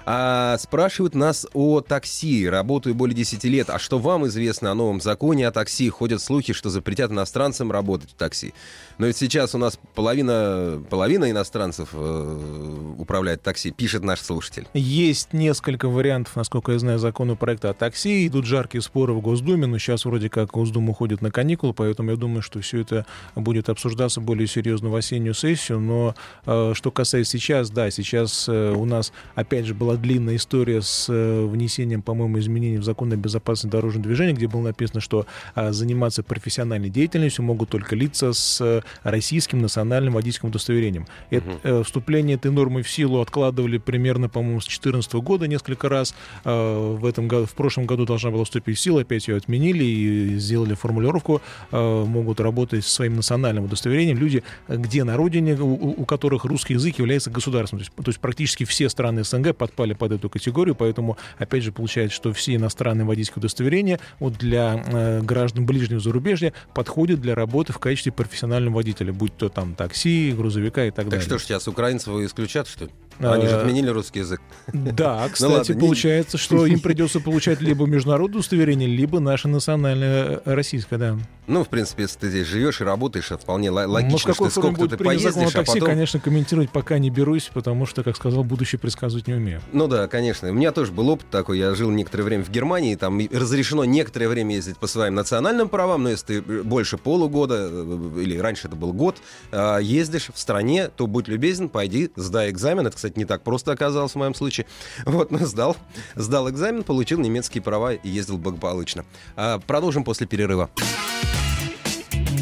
[0.10, 2.48] А, спрашивают нас о такси.
[2.48, 3.70] Работаю более 10 лет.
[3.70, 5.90] А что вам известно о новом законе о такси?
[5.90, 8.54] Ходят слухи, что запретят иностранцам работать в такси.
[8.98, 14.68] Но ведь сейчас у нас половина, половина иностранцев э, управляет такси, пишет наш слушатель.
[14.74, 18.28] Есть несколько вариантов, насколько я знаю, законопроекта о такси.
[18.28, 22.18] Идут жаркие споры в Госдуме, но сейчас вроде как Госдума уходит на каникулы, поэтому я
[22.18, 23.06] думаю, что все это
[23.36, 25.80] будет обсуждаться более серьезно в осеннюю сессию.
[25.80, 30.82] Но э, что касается сейчас, да, сейчас э, у нас опять же была длинная история
[30.82, 35.26] с э, внесением, по-моему, изменений в закон о безопасности дорожного движения, где было написано, что
[35.56, 41.08] а, заниматься профессиональной деятельностью могут только лица с э, российским национальным водительским удостоверением.
[41.30, 46.16] Это, э, вступление этой нормы в силу откладывали примерно, по-моему, с 2014 года несколько раз.
[46.44, 49.84] Э, в, этом году, в прошлом году должна была вступить в силу, опять ее отменили
[49.84, 51.42] и сделали формулировку.
[51.72, 56.74] Э, могут работать со своим национальным удостоверением люди, где на родине, у, у которых русский
[56.74, 57.84] язык является государственным.
[57.84, 61.72] То есть, то есть практически все страны СНГ подпали под эту категорию, поэтому, опять же,
[61.72, 67.74] получается, что все иностранные водительские удостоверения вот для э, граждан ближнего зарубежья подходят для работы
[67.74, 71.26] в качестве профессионального водителя, будь то там такси, грузовика и так, Так далее.
[71.26, 72.92] что ж, сейчас украинцев исключат, что ли?
[73.20, 74.42] Они же А, отменили русский язык.
[74.74, 80.42] Да, кстати, ладно, не- получается, что им придется получать либо международное удостоверение, либо наше национальное
[80.46, 81.18] э, российское, да.
[81.48, 84.50] Ну, в принципе, если ты здесь живешь и работаешь, это вполне Ну, в логично, какой
[84.50, 85.88] что сколько ты принят закон о поездишь, а такси, потом...
[85.88, 89.62] конечно, комментировать пока не берусь, потому что, как сказал, будущее предсказывать не умею.
[89.72, 90.50] Ну да, конечно.
[90.50, 91.58] У меня тоже был опыт такой.
[91.58, 96.04] Я жил некоторое время в Германии, там разрешено некоторое время ездить по своим национальным правам,
[96.04, 99.16] но если ты больше полугода, э, или раньше это был год,
[99.52, 102.86] э, ездишь в стране, то будь любезен, пойди, сдай экзамен.
[102.86, 104.66] Это, кстати, не так просто оказалось в моем случае.
[105.06, 105.78] Вот, но сдал.
[106.16, 109.06] Сдал экзамен, получил немецкие права и ездил благополучно.
[109.36, 110.70] А, Продолжим после перерыва.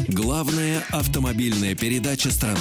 [0.08, 2.58] Главная автомобильная передача страны.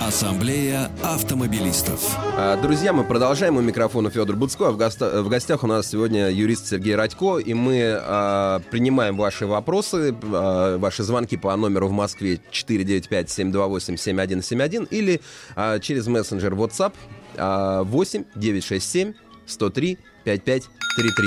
[0.00, 2.00] Ассамблея автомобилистов.
[2.36, 3.58] А, Друзья, мы продолжаем.
[3.58, 4.68] У микрофона Федор Буцко.
[4.68, 7.36] А в, госта- в гостях у нас сегодня юрист Сергей Радько.
[7.38, 15.20] И мы а, принимаем ваши вопросы, а, ваши звонки по номеру в Москве 495-728-7171 или
[15.54, 16.94] а, через мессенджер WhatsApp
[17.36, 19.12] а, 8 967
[19.46, 21.26] 103 5533.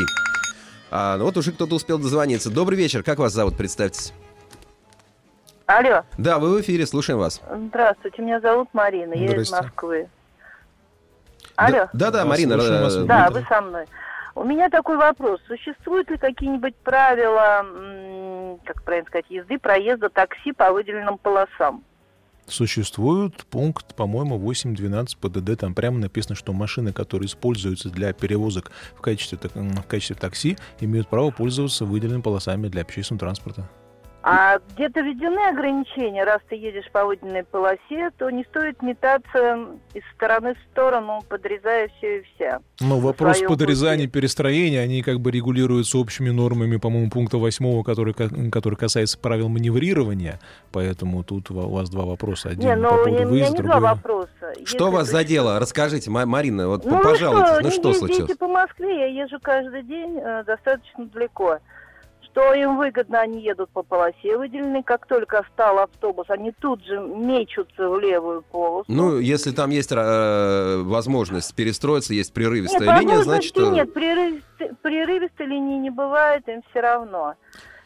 [0.90, 2.50] А, ну вот уже кто-то успел дозвониться.
[2.50, 3.04] Добрый вечер.
[3.04, 3.56] Как вас зовут?
[3.56, 4.14] Представьтесь.
[5.78, 6.86] Алло, Да, вы в эфире.
[6.86, 7.42] Слушаем вас.
[7.70, 9.52] здравствуйте, меня зовут Марина, я из.
[9.52, 10.08] Москвы.
[11.56, 12.56] Алло, Да, да, Да, Марина.
[12.60, 12.96] слушаем вас.
[12.98, 13.86] да, вы со мной.
[14.36, 15.40] У меня такой вопрос.
[15.48, 17.66] Существуют ли какие-нибудь правила,
[18.66, 21.84] как правильно сказать, езды, проезда такси по выделенным полосам?
[22.48, 25.60] Существует пункт, по-моему, 8.12 ПДД.
[25.60, 31.08] Там прямо написано, что машины, которые используются для перевозок в качестве, в качестве такси, имеют
[31.08, 33.70] право пользоваться выделенными полосами для общественного транспорта.
[34.26, 40.02] А где-то введены ограничения, раз ты едешь по выделенной полосе, то не стоит метаться из
[40.16, 42.60] стороны в сторону, подрезая все и вся.
[42.80, 44.20] Но вопрос подрезания, пути.
[44.20, 48.14] перестроения, они как бы регулируются общими нормами, по-моему, пункта 8, который,
[48.50, 50.40] который касается правил маневрирования.
[50.72, 52.50] Поэтому тут у вас два вопроса.
[52.50, 53.90] Один не, по ну поводу у меня выезда, не два другой...
[53.90, 54.30] вопроса.
[54.64, 55.60] Что Если вас бы- задело?
[55.60, 58.38] Расскажите, Ма- Марина, вот Ну, пожалуйтесь, что, ну что случилось?
[58.38, 61.58] по Москве, я езжу каждый день э, достаточно далеко.
[62.34, 64.82] Что им выгодно, они едут по полосе выделенной.
[64.82, 68.86] Как только встал автобус, они тут же мечутся в левую полосу.
[68.88, 73.56] Ну, если там есть э, возможность перестроиться, есть нет, прерывистая линия, значит...
[73.56, 77.36] э, нет, прерывистой, прерывистой линии не бывает, им все равно.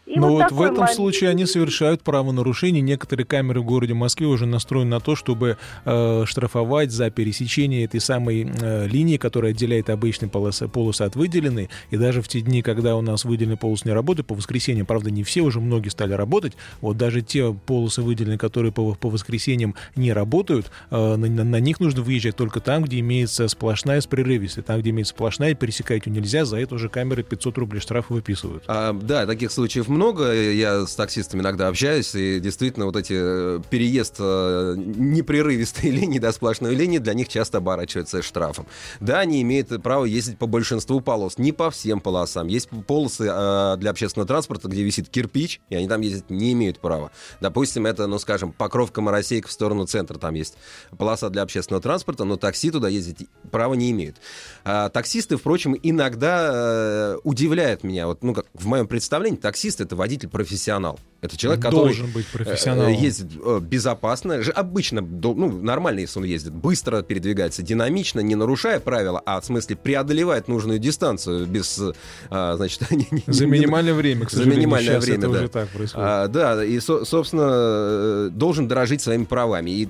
[0.08, 0.96] И Но Ну вот, в этом момент.
[0.96, 2.82] случае они совершают правонарушение.
[2.82, 8.00] Некоторые камеры в городе Москве уже настроены на то, чтобы э, штрафовать за пересечение этой
[8.00, 11.70] самой э, линии, которая отделяет обычные полосы, полосы от выделенной.
[11.92, 15.12] И даже в те дни, когда у нас выделенные полосы не работают, по воскресеньям, правда,
[15.12, 19.76] не все, уже многие стали работать, вот даже те полосы выделенные, которые по, по воскресеньям
[19.98, 24.08] не работают, э, на, на- на них нужно выезжать только там, где имеется сплошная с
[24.08, 24.64] прерывистой.
[24.64, 28.64] Там, где имеется сплошная, пересекать ее нельзя, за это уже камеры 500 рублей штрафа выписывают.
[28.68, 30.32] а, да, таких случаев много.
[30.32, 36.32] Я с таксистами иногда общаюсь, и действительно вот эти э, переезд э, непрерывистой линии до
[36.32, 38.68] сплошной линии для них часто оборачивается штрафом.
[39.00, 42.48] Да, они имеют право ездить по большинству полос, не по всем полосам.
[42.48, 46.80] Есть полосы э, для общественного транспорта, где висит кирпич, и они там ездить не имеют
[46.80, 47.12] права.
[47.42, 50.58] Допустим, это, ну, скажем, Покровка Моросейка в сторону центра, там есть
[50.98, 54.18] полоса для общественного транспорта, но такси туда ездить права не имеют.
[54.64, 58.06] А, таксисты, впрочем, иногда удивляют меня.
[58.06, 61.00] Вот, ну, как в моем представлении, таксист это водитель-профессионал.
[61.20, 62.94] Это человек, который Должен быть э, профессионалом.
[62.94, 69.20] ездит э, безопасно, обычно, ну, нормально, если он ездит, быстро передвигается, динамично, не нарушая правила,
[69.26, 74.28] а в смысле преодолевает нужную дистанцию без, э, значит, не- не- За не- минимальное время,
[74.28, 74.60] к За сожалению.
[74.68, 75.38] минимальное Сейчас время, это да.
[75.40, 76.08] уже так происходит.
[76.08, 79.72] А, да, и, со- собственно, должен дорожить своими правами.
[79.72, 79.90] И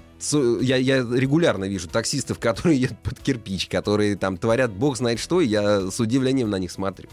[0.62, 5.42] я, я регулярно вижу таксистов, которые едут под кирпич, которые там творят бог знает что,
[5.42, 7.10] и я с удивлением на них смотрю.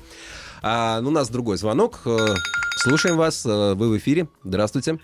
[0.62, 2.00] А, ну, у нас другой звонок.
[2.76, 3.44] Слушаем вас.
[3.46, 4.26] Э, Вы в эфире.
[4.42, 4.98] Здравствуйте.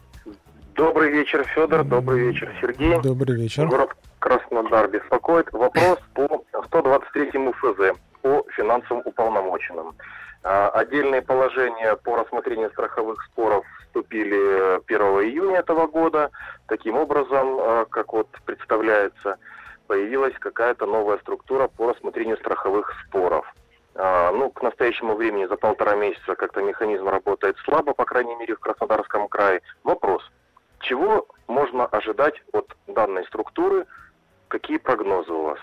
[0.74, 1.84] Добрый вечер, Федор.
[1.84, 3.00] Добрый вечер, Сергей.
[3.00, 3.66] Добрый вечер.
[3.66, 5.52] Город Краснодар беспокоит.
[5.52, 9.94] Вопрос по 123 ФЗ, по финансовым уполномоченным.
[10.42, 16.30] А, Отдельные положения по рассмотрению страховых споров вступили 1 июня этого года.
[16.66, 19.36] Таким образом, а, как вот представляется,
[19.86, 23.44] появилась какая-то новая структура по рассмотрению страховых споров.
[24.02, 28.54] А, ну, к настоящему времени за полтора месяца как-то механизм работает слабо, по крайней мере,
[28.56, 29.60] в Краснодарском крае.
[29.84, 30.22] Вопрос,
[30.78, 33.86] чего можно ожидать от данной структуры,
[34.48, 35.58] какие прогнозы у вас?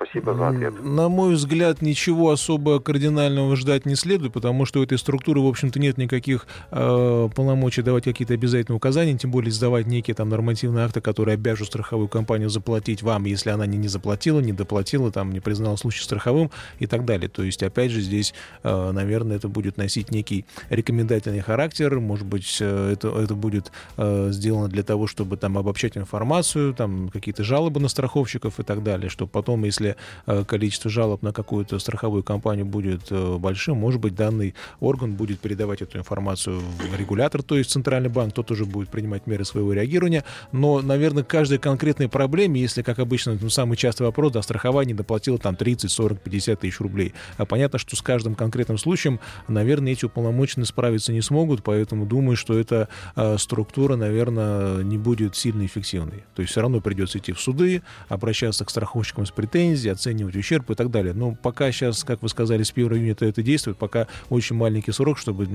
[0.00, 0.74] Спасибо за ответ.
[0.80, 5.46] На мой взгляд, ничего особо кардинального ждать не следует, потому что у этой структуры, в
[5.46, 10.84] общем-то, нет никаких э, полномочий давать какие-то обязательные указания, тем более издавать некие там нормативные
[10.84, 15.32] акты, которые обяжут страховую компанию заплатить вам, если она не, не заплатила, не доплатила, там,
[15.32, 17.28] не признала случай страховым и так далее.
[17.28, 22.58] То есть, опять же, здесь, э, наверное, это будет носить некий рекомендательный характер, может быть,
[22.60, 27.80] э, это, это будет э, сделано для того, чтобы там обобщать информацию, там, какие-то жалобы
[27.80, 29.96] на страховщиков и так далее, чтобы потом, если если
[30.26, 35.40] э, количество жалоб на какую-то страховую компанию будет э, большим, может быть, данный орган будет
[35.40, 39.72] передавать эту информацию в регулятор, то есть Центральный банк, тот уже будет принимать меры своего
[39.72, 40.24] реагирования.
[40.52, 45.38] Но, наверное, каждой конкретной проблеме, если, как обычно, ну, самый частый вопрос, да, страхование доплатило
[45.38, 47.14] там 30, 40, 50 тысяч рублей.
[47.36, 52.36] А понятно, что с каждым конкретным случаем, наверное, эти уполномоченные справиться не смогут, поэтому думаю,
[52.36, 56.24] что эта э, структура, наверное, не будет сильно эффективной.
[56.34, 60.36] То есть все равно придется идти в суды, обращаться к страховщикам с претензией, претензии, оценивать
[60.36, 61.14] ущерб и так далее.
[61.14, 64.92] Но пока сейчас, как вы сказали, с 1 июня это, это действует, пока очень маленький
[64.92, 65.48] срок, чтобы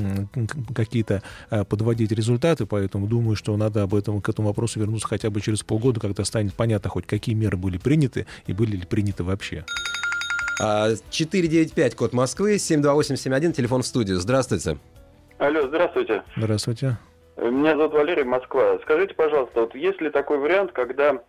[0.75, 5.29] какие-то а, подводить результаты, поэтому думаю, что надо об этом, к этому вопросу вернуться хотя
[5.29, 9.23] бы через полгода, когда станет понятно хоть какие меры были приняты и были ли приняты
[9.23, 9.65] вообще.
[10.59, 14.17] 495, а, код Москвы, 72871, телефон в студию.
[14.17, 14.77] Здравствуйте.
[15.39, 16.23] Алло, здравствуйте.
[16.37, 16.97] Здравствуйте.
[17.37, 18.77] Меня зовут Валерий, Москва.
[18.83, 21.19] Скажите, пожалуйста, вот есть ли такой вариант, когда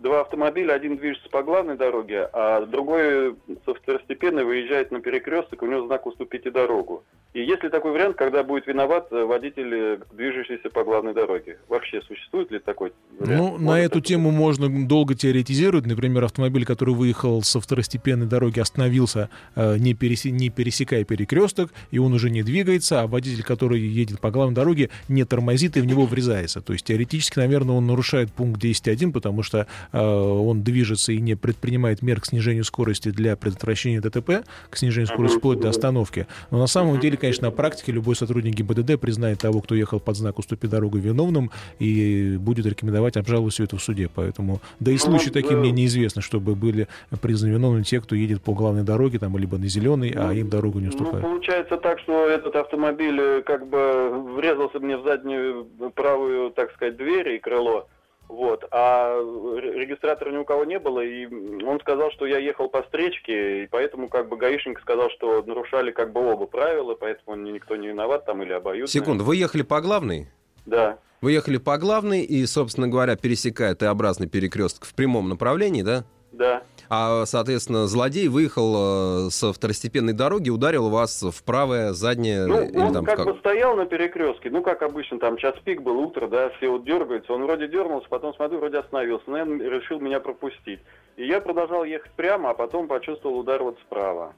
[0.00, 5.66] два автомобиля, один движется по главной дороге, а другой со второстепенной выезжает на перекресток, у
[5.66, 7.04] него знак «Уступите дорогу».
[7.32, 11.58] И есть ли такой вариант, когда будет виноват водитель, э, движущийся по главной дороге?
[11.68, 13.40] Вообще существует ли такой вариант?
[13.40, 14.08] Ну, Может, на эту это...
[14.08, 15.86] тему можно долго теоретизировать.
[15.86, 20.32] Например, автомобиль, который выехал со второстепенной дороги, остановился, э, не, переси...
[20.32, 24.90] не пересекая перекресток, и он уже не двигается, а водитель, который едет по главной дороге,
[25.06, 26.60] не тормозит и в него врезается.
[26.60, 31.36] То есть теоретически, наверное, он нарушает пункт 10.1, потому что э, он движется и не
[31.36, 36.26] предпринимает мер к снижению скорости для предотвращения ДТП, к снижению скорости вплоть до остановки.
[36.50, 40.16] Но на самом деле, конечно, на практике любой сотрудник ГИБДД признает того, кто ехал под
[40.16, 44.10] знак «Уступи дорогу» виновным и будет рекомендовать обжаловать все это в суде.
[44.12, 46.88] Поэтому, да и ну, случаи такие мне неизвестны, чтобы были
[47.20, 50.78] признаны виновными те, кто едет по главной дороге, там, либо на зеленый, а им дорогу
[50.78, 51.22] не ну, уступают.
[51.22, 56.72] Ну, получается так, что этот автомобиль э, как бы врезался мне в заднюю правую, так
[56.72, 57.88] сказать, дверь и крыло,
[58.30, 58.64] вот.
[58.70, 61.26] А регистратора ни у кого не было, и
[61.64, 65.90] он сказал, что я ехал по встречке, и поэтому как бы гаишник сказал, что нарушали
[65.90, 68.86] как бы оба правила, поэтому никто не виноват там или обоюдно.
[68.86, 70.28] Секунду, вы ехали по главной?
[70.64, 70.98] Да.
[71.20, 76.04] Вы ехали по главной и, собственно говоря, пересекая Т-образный перекресток в прямом направлении, да?
[76.32, 76.62] Да.
[76.92, 82.46] А, соответственно, злодей выехал э, со второстепенной дороги, ударил вас в правое заднее...
[82.46, 85.54] Ну, или он там, как, как бы стоял на перекрестке, ну, как обычно, там час
[85.64, 87.32] пик был, утро, да, все вот дергаются.
[87.32, 89.30] Он вроде дернулся, потом, смотрю, вроде остановился.
[89.30, 90.80] Наверное, решил меня пропустить.
[91.16, 94.32] И я продолжал ехать прямо, а потом почувствовал удар вот справа.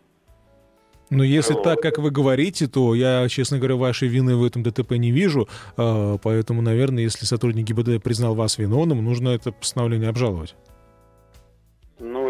[1.08, 1.62] Но если вот.
[1.62, 5.48] так, как вы говорите, то я, честно говоря, вашей вины в этом ДТП не вижу.
[5.78, 10.54] А, поэтому, наверное, если сотрудник ГИБДД признал вас виновным, нужно это постановление обжаловать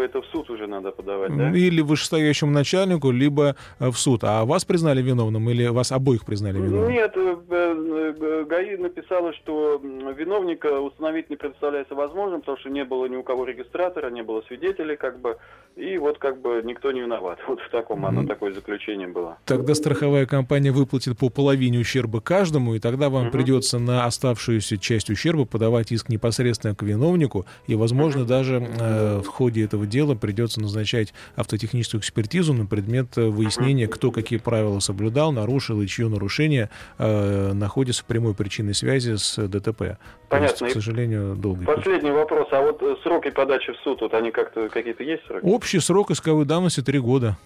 [0.03, 1.51] это в суд уже надо подавать, да?
[1.51, 4.23] Или вышестоящему начальнику, либо э, в суд.
[4.23, 6.91] А вас признали виновным или вас обоих признали виновным?
[6.91, 9.81] Нет, э, э, ГАИ написала, что
[10.17, 14.41] виновника установить не представляется возможным, потому что не было ни у кого регистратора, не было
[14.47, 15.37] свидетелей, как бы,
[15.75, 17.39] и вот как бы никто не виноват.
[17.53, 19.37] Вот в таком оно такое заключение было.
[19.45, 23.31] Тогда страховая компания выплатит по половине ущерба каждому, и тогда вам угу.
[23.31, 28.29] придется на оставшуюся часть ущерба подавать иск непосредственно к виновнику, и, возможно, угу.
[28.29, 33.87] даже э, в ходе этого дела дела придется назначать автотехническую экспертизу на предмет э, выяснения,
[33.87, 39.35] кто какие правила соблюдал, нарушил и чье нарушение э, находится в прямой причинной связи с
[39.47, 39.97] ДТП.
[40.29, 40.65] Понятно.
[40.65, 42.19] есть, к сожалению, долгий Последний путь.
[42.19, 42.47] вопрос.
[42.51, 45.45] А вот э, сроки подачи в суд, вот они как-то какие-то есть сроки?
[45.45, 47.37] Общий срок исковой давности три года.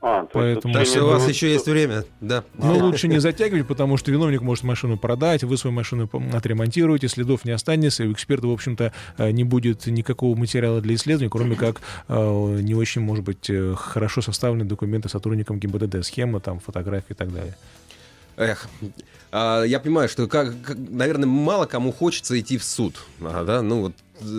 [0.00, 0.74] А, Поэтому...
[0.74, 2.44] Так что у вас еще есть время, да.
[2.54, 7.08] Но ну, лучше не затягивать, потому что виновник может машину продать, вы свою машину отремонтируете,
[7.08, 11.30] следов не останется, и у эксперта, в общем-то, э, не будет никакого материала для исследования,
[11.30, 16.60] кроме как э, не очень, может быть, э, хорошо составленные документы сотрудникам ГИБДД, схемы, там,
[16.60, 17.56] фотографии и так далее.
[18.36, 18.68] Эх,
[19.32, 22.94] а, я понимаю, что, как, как, наверное, мало кому хочется идти в суд.
[23.20, 23.62] Ага, да?
[23.62, 23.92] Ну, вот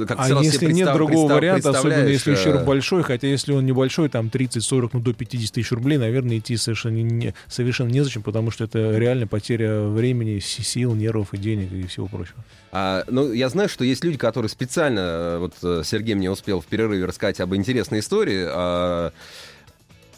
[0.08, 3.28] как а если себе нет представ- другого представ- варианта, особенно если ущерб э, большой, хотя
[3.28, 7.90] если он небольшой, там 30-40, ну до 50 тысяч рублей, наверное, идти совершенно, не, совершенно
[7.90, 12.38] незачем, потому что это реально потеря времени, си- сил, нервов и денег и всего прочего.
[12.72, 16.62] А, ну, я знаю, что есть люди, которые специально, э, вот э, Сергей мне успел
[16.62, 18.46] в перерыве рассказать об интересной истории.
[18.48, 19.12] а,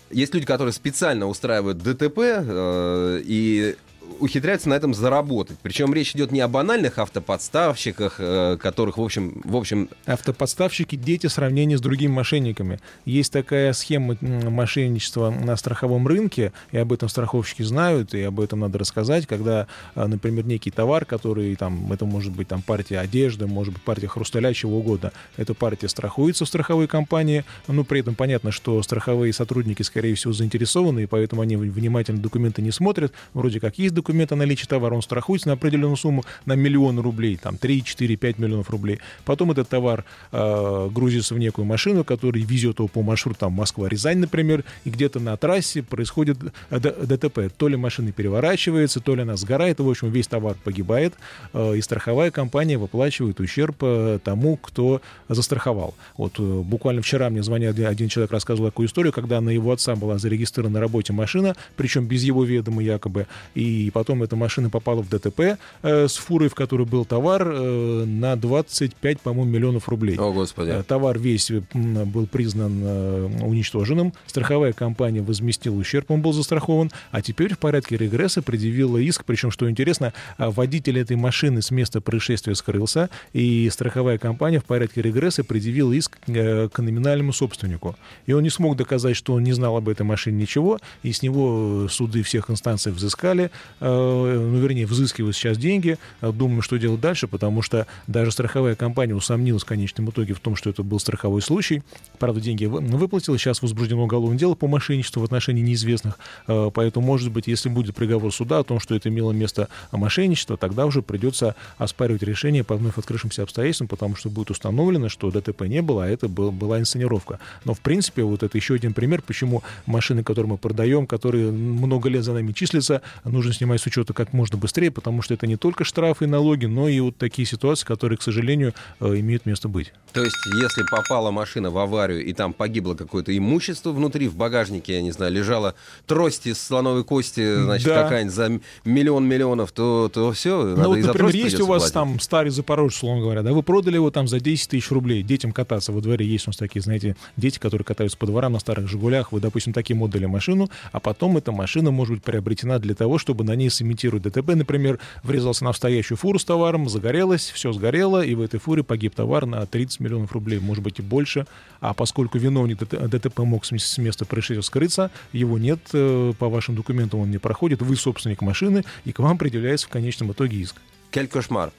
[0.09, 3.75] есть люди, которые специально устраивают ДТП э, и
[4.21, 5.57] ухитряются на этом заработать.
[5.61, 11.27] Причем речь идет не о банальных автоподставщиках, э, которых, в общем, в общем, Автоподставщики— дети
[11.27, 12.79] в сравнении с другими мошенниками.
[13.05, 18.59] Есть такая схема мошенничества на страховом рынке, и об этом страховщики знают, и об этом
[18.59, 23.47] надо рассказать, когда, а, например, некий товар, который там, это может быть там партия одежды,
[23.47, 28.15] может быть партия хрусталя, чего угодно, эта партия страхуется в страховой компании, но при этом
[28.15, 33.59] понятно, что страховые сотрудники, скорее всего, заинтересованы, и поэтому они внимательно документы не смотрят, вроде
[33.59, 37.57] как есть документ о наличии товара, он страхуется на определенную сумму, на миллион рублей, там
[37.57, 38.99] 3, 4, 5 миллионов рублей.
[39.23, 44.17] Потом этот товар э, грузится в некую машину, которая везет его по маршруту, там, Москва-Рязань,
[44.17, 46.37] например, и где-то на трассе происходит
[46.69, 47.51] э, ДТП.
[47.55, 51.13] То ли машина переворачивается, то ли она сгорает, в общем, весь товар погибает,
[51.53, 55.95] э, и страховая компания выплачивает ущерб э, тому, кто застраховал.
[56.17, 59.95] Вот э, буквально вчера мне звонил один человек, рассказывал такую историю, когда на его отца
[59.95, 65.01] была зарегистрирована на работе машина, причем без его ведома якобы, и потом эта машина попала
[65.01, 70.17] в ДТП э, с фурой, в которой был товар, э, на 25, по-моему, миллионов рублей.
[70.17, 70.69] о господи.
[70.69, 71.63] Э, Товар весь м,
[72.09, 74.13] был признан э, уничтоженным.
[74.25, 76.91] Страховая компания возместила ущерб, он был застрахован.
[77.11, 79.23] А теперь в порядке регресса предъявила иск.
[79.25, 84.65] Причем, что интересно, а, водитель этой машины с места происшествия скрылся, и страховая компания в
[84.65, 87.95] порядке регресса предъявила иск э, к номинальному собственнику.
[88.25, 91.21] И он не смог доказать, что он не знал об этой машине ничего, и с
[91.21, 95.97] него э, суды всех инстанций взыскали, э, ну, вернее, взыскивают сейчас деньги.
[96.21, 100.39] Э, Думаю, что делать дальше, потому что даже страховая компания усомнилась в конечном итоге в
[100.39, 101.83] том, что это был страховой случай.
[102.19, 103.37] Правда, деньги вы- выплатила.
[103.37, 106.17] Сейчас возбуждено уголовное дело по мошенничеству в отношении неизвестных.
[106.47, 110.57] Э, Поэтому, может быть, если будет приговор суда о том, что это имело место мошенничество,
[110.57, 115.63] тогда уже придется оспаривать решение по вновь открывшимся обстоятельствам, потому что будет установлено, что ДТП
[115.63, 117.39] не было, а это был- была инсценировка.
[117.65, 122.09] Но, в принципе, вот это еще один пример, почему машины, которые мы продаем, которые много
[122.09, 125.55] лет за нами числятся, нужно снимать с учета как можно быстрее, потому что это не
[125.57, 129.67] только штрафы и налоги, но и вот такие ситуации, которые, к сожалению, э, имеют место
[129.67, 129.93] быть.
[130.13, 134.95] То есть, если попала машина в аварию, и там погибло какое-то имущество внутри, в багажнике,
[134.95, 138.03] я не знаю, лежала трость из слоновой кости, значит, Да.
[138.03, 141.93] какая-нибудь за миллион миллионов, то, то все, надо Ну вот, например, есть у вас платить.
[141.93, 145.51] там старый Запорожец, условно говоря, да, вы продали его там за 10 тысяч рублей детям
[145.51, 146.25] кататься во дворе.
[146.25, 149.31] Есть у нас такие, знаете, дети, которые катаются по дворам на старых «Жигулях».
[149.31, 153.43] Вы, допустим, таким отдали машину, а потом эта машина может быть приобретена для того, чтобы
[153.43, 154.55] на ней сымитировать ДТП.
[154.55, 159.13] Например, врезался на стоящую фуру с товаром, загорелось, все сгорело, и в этой фуре погиб
[159.15, 161.45] товар на 30 миллионов рублей, может быть, и больше.
[161.79, 166.75] А поскольку виновник ДТ- ДТП мог с места происшествия скрыться, его нет, э, по вашим
[166.75, 170.75] документам он не проходит, вы собственник машины, и к вам предъявляется в конечном итоге иск.
[171.11, 171.71] Кель кошмар.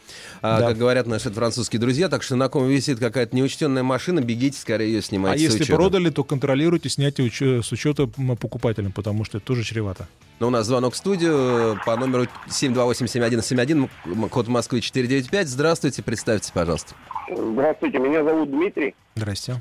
[0.42, 0.68] А, Да.
[0.68, 4.92] Как говорят наши французские друзья, так что на ком висит какая-то неучтенная машина, бегите скорее
[4.92, 5.74] ее снимайте А если учета.
[5.76, 10.06] продали, то контролируйте снятие уч- с учета м, покупателям, потому что это тоже чревато.
[10.42, 15.46] Но у нас звонок в студию по номеру 728-7171, м- код Москвы 495.
[15.46, 16.96] Здравствуйте, представьте, пожалуйста.
[17.32, 18.96] Здравствуйте, меня зовут Дмитрий.
[19.14, 19.54] Здрасте.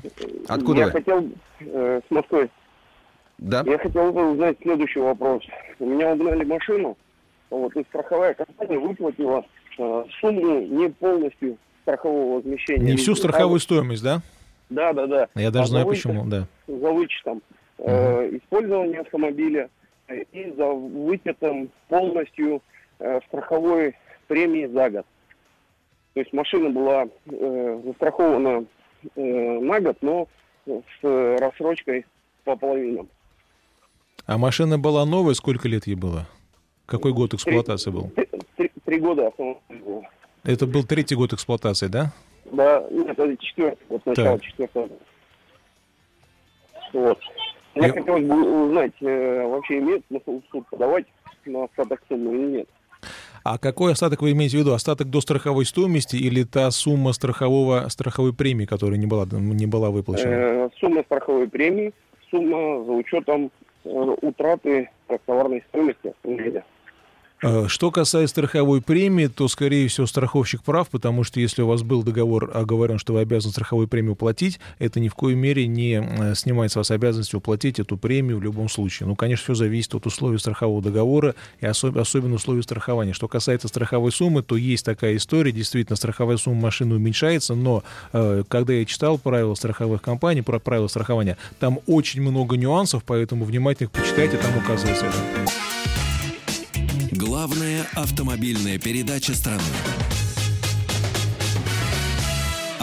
[0.48, 0.90] Откуда я вы?
[0.90, 1.28] хотел
[1.60, 2.50] э, с Москвы.
[3.38, 3.62] Да?
[3.64, 5.44] Я хотел бы узнать следующий вопрос.
[5.78, 6.98] У меня угнали машину,
[7.50, 9.44] вот и страховая компания выплатила
[9.78, 12.90] э, сумму не полностью страхового возмещения.
[12.90, 14.20] Не всю страховую стоимость, да?
[14.68, 15.28] Да, да, да.
[15.36, 16.48] Я даже А знаю вычет- почему, да.
[16.66, 17.40] За вычетом
[17.78, 19.70] э, использования автомобиля
[20.08, 22.62] и за вычетом полностью
[22.98, 23.96] э, страховой
[24.28, 25.06] премии за год.
[26.14, 28.64] То есть машина была э, застрахована
[29.16, 29.20] э,
[29.60, 30.28] на год, но
[30.66, 32.04] с э, рассрочкой
[32.44, 33.08] по половинам.
[34.26, 36.26] А машина была новая, сколько лет ей было?
[36.86, 38.10] Какой год эксплуатации был?
[38.10, 40.04] Три, три- три года автомобиль был.
[40.44, 42.12] Это был третий год эксплуатации, да?
[42.44, 44.42] Да, нет, это четвертый, вот начало Так.
[44.42, 44.88] четвертого.
[46.92, 47.18] Вот.
[47.74, 51.06] Мне Я- хотелось бы узнать, э, вообще имеет смысл в суд подавать
[51.46, 52.68] на остаток суммы или нет.
[53.44, 54.72] А какой остаток вы имеете в виду?
[54.72, 59.90] Остаток до страховой стоимости или та сумма страхового, страховой премии, которая не была, не была
[59.90, 60.30] выплачена?
[60.30, 61.92] Э, сумма страховой премии,
[62.30, 63.50] сумма за учетом
[63.84, 63.88] э,
[64.22, 66.64] утраты как товарной стоимости автомобиля.
[67.42, 71.82] Э, что касается страховой премии, то, скорее всего, страховщик прав, потому что если у вас
[71.82, 76.00] был договор оговорен, что вы обязаны страховую премию платить, это ни в коей мере не
[76.00, 79.08] э, снимает с вас обязанность уплатить эту премию в любом случае.
[79.08, 83.12] Ну, конечно, все зависит от условий страхового договора и особ- особенно условий страхования.
[83.12, 88.44] Что касается страховой суммы, то есть такая история, действительно, страховая сумма машины уменьшается, но э,
[88.48, 93.90] когда я читал правила страховых компаний, про правила страхования, там очень много нюансов, поэтому внимательно
[93.90, 95.91] почитайте, там указывается это.
[97.94, 99.62] Автомобильная передача страны.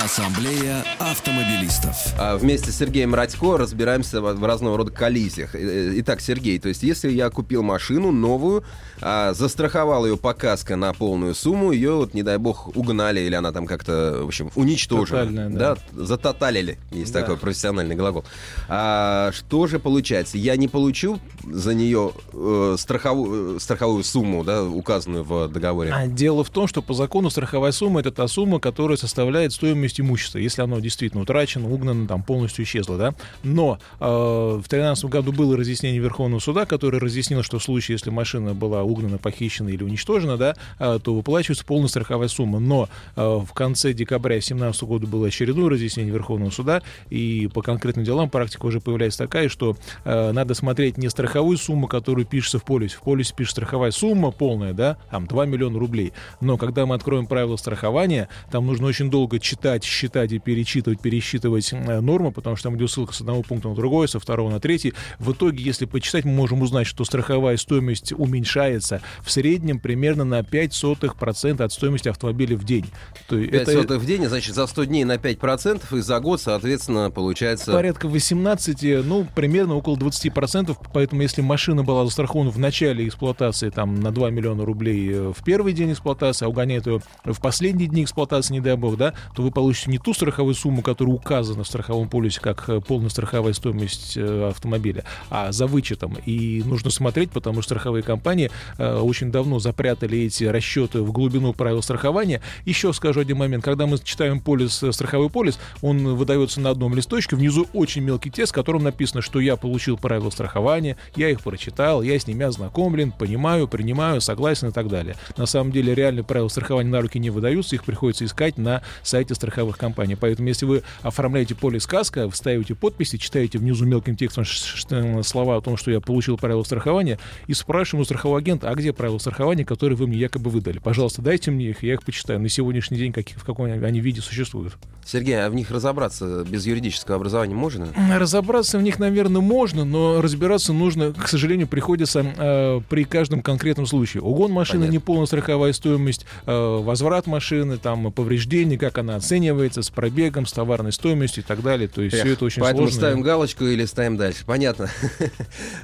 [0.09, 1.95] Ассамблея автомобилистов.
[2.17, 5.53] А вместе с Сергеем Радько разбираемся в в разного рода коллизиях.
[5.53, 8.63] Э, Итак, Сергей, то есть если я купил машину новую,
[9.01, 13.35] а, застраховал ее по каско на полную сумму, ее, вот, не дай бог, угнали, или
[13.35, 15.19] она там как-то, в общем, уничтожена.
[15.19, 15.77] Тотальная, да.
[15.91, 17.21] затоталили, есть Да.
[17.21, 18.25] такой профессиональный глагол.
[18.67, 20.39] А, что же получается?
[20.39, 25.93] Я не получу за нее э, страховую, э, страховую сумму, да, указанную в договоре?
[25.93, 29.98] А дело в том, что по закону страховая сумма это та сумма, которая составляет стоимость
[29.99, 33.13] имущества, если оно действительно утрачено, угнано, там полностью исчезло, да.
[33.43, 38.09] Но э, в 2013 году было разъяснение Верховного суда, которое разъяснило, что в случае, если
[38.09, 42.59] машина была угнана, похищена или уничтожена, да, э, то выплачивается полная страховая сумма.
[42.59, 48.05] Но э, в конце декабря 2017 года было очередное разъяснение Верховного суда, и по конкретным
[48.05, 52.63] делам практика уже появляется такая, что э, надо смотреть не страховую сумму, которую пишется в
[52.63, 52.97] полисе.
[52.97, 56.13] В полисе пишется страховая сумма полная, да, там 2 миллиона рублей.
[56.41, 61.71] Но когда мы откроем правила страхования, там нужно очень долго читать, считать и перечитывать, пересчитывать
[61.73, 64.59] э, нормы, потому что там идет ссылка с одного пункта на другой, со второго на
[64.59, 64.93] третий.
[65.19, 70.39] В итоге, если почитать, мы можем узнать, что страховая стоимость уменьшается в среднем примерно на
[70.39, 72.85] 0,05% от стоимости автомобиля в день.
[73.27, 76.19] То есть 5 это сотых в день, значит, за 100 дней на 5%, и за
[76.19, 77.71] год, соответственно, получается...
[77.71, 83.99] порядка 18, ну, примерно около 20%, поэтому если машина была застрахована в начале эксплуатации там
[83.99, 88.03] на 2 миллиона рублей э, в первый день эксплуатации, а угоняет ее в последние дни
[88.03, 91.67] эксплуатации, не дай бог, да, то вы получите не ту страховую сумму, которая указана в
[91.67, 96.17] страховом полисе как э, полная страховая стоимость э, автомобиля, а за вычетом.
[96.25, 101.53] И нужно смотреть, потому что страховые компании э, очень давно запрятали эти расчеты в глубину
[101.53, 102.41] правил страхования.
[102.65, 103.63] Еще скажу один момент.
[103.63, 108.53] Когда мы читаем полис, страховой полис, он выдается на одном листочке, внизу очень мелкий текст,
[108.53, 113.11] в котором написано, что я получил правила страхования, я их прочитал, я с ними ознакомлен,
[113.11, 115.15] понимаю, принимаю, согласен и так далее.
[115.37, 119.35] На самом деле реальные правила страхования на руки не выдаются, их приходится искать на сайте
[119.59, 120.15] страховых компаний.
[120.15, 125.61] Поэтому если вы оформляете полис каска, вставите подписи, читаете внизу мелким текстом ш- слова о
[125.61, 129.65] том, что я получил правила страхования, и спрашиваем у страхового агента, а где правила страхования,
[129.65, 130.79] которые вы мне якобы выдали?
[130.79, 132.39] Пожалуйста, дайте мне их, я их почитаю.
[132.39, 134.77] На сегодняшний день каких, в каком они виде существуют.
[135.11, 137.87] Сергей, а в них разобраться без юридического образования можно?
[138.15, 143.87] Разобраться в них, наверное, можно, но разбираться нужно, к сожалению, приходится э, при каждом конкретном
[143.87, 144.21] случае.
[144.21, 144.93] Угон машины, Понятно.
[144.93, 150.91] неполная страховая стоимость, э, возврат машины, там, повреждения, как она оценивается, с пробегом, с товарной
[150.91, 151.87] стоимостью и так далее.
[151.87, 152.99] То есть Эх, все это очень Поэтому сложно.
[152.99, 154.43] ставим галочку или ставим дальше.
[154.45, 154.89] Понятно.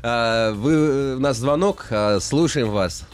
[0.03, 3.05] А, Вы, у нас звонок, а, слушаем вас.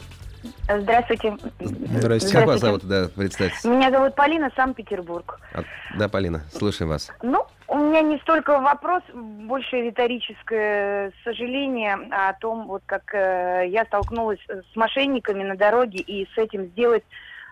[0.68, 1.36] Здравствуйте.
[1.60, 2.32] Здрасте.
[2.32, 3.64] Как вас зовут, да, представьтесь.
[3.64, 5.38] Меня зовут Полина, Санкт-Петербург.
[5.54, 5.62] А,
[5.98, 7.10] Да, Полина, слушаем вас.
[7.22, 13.84] Ну, у меня не столько вопрос, больше риторическое сожаление о том, вот как э, я
[13.84, 17.04] столкнулась с мошенниками на дороге, и с этим сделать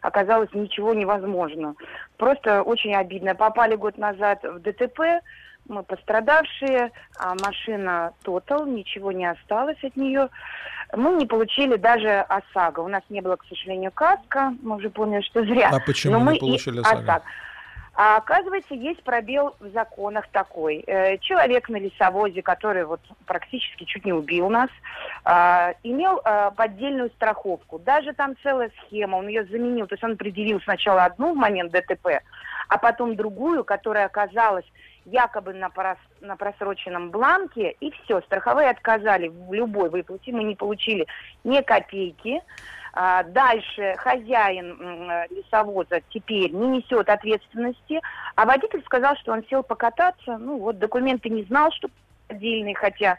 [0.03, 1.75] оказалось ничего невозможно.
[2.17, 3.35] Просто очень обидно.
[3.35, 5.23] Попали год назад в ДТП,
[5.69, 10.29] мы пострадавшие, а машина Total, ничего не осталось от нее.
[10.97, 12.81] Мы не получили даже ОСАГО.
[12.81, 14.55] У нас не было, к сожалению, каска.
[14.63, 15.71] Мы уже поняли, что зря.
[15.73, 17.03] А почему Но мы не получили ОСАГО?
[17.03, 17.25] ОСАГО.
[17.95, 20.83] А оказывается, есть пробел в законах такой.
[20.87, 24.71] Э, Человек на лесовозе, который вот практически чуть не убил нас,
[25.25, 27.79] а, имел а, поддельную страховку.
[27.79, 29.87] Даже там целая схема, он ее заменил.
[29.87, 32.23] То есть он предъявил сначала одну в момент ДТП,
[32.69, 34.65] а потом другую, которая оказалась
[35.11, 40.55] якобы на, прос- на просроченном бланке, и все, страховые отказали в любой выплате, мы не
[40.55, 41.07] получили
[41.45, 42.41] ни копейки.
[42.93, 48.01] А, дальше хозяин э, лесовоза теперь не несет ответственности,
[48.35, 51.89] а водитель сказал, что он сел покататься, ну вот документы не знал, что
[52.27, 53.17] отдельные, хотя,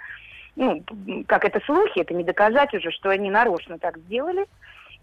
[0.57, 0.83] ну,
[1.25, 4.45] как это слухи, это не доказать уже, что они нарочно так сделали.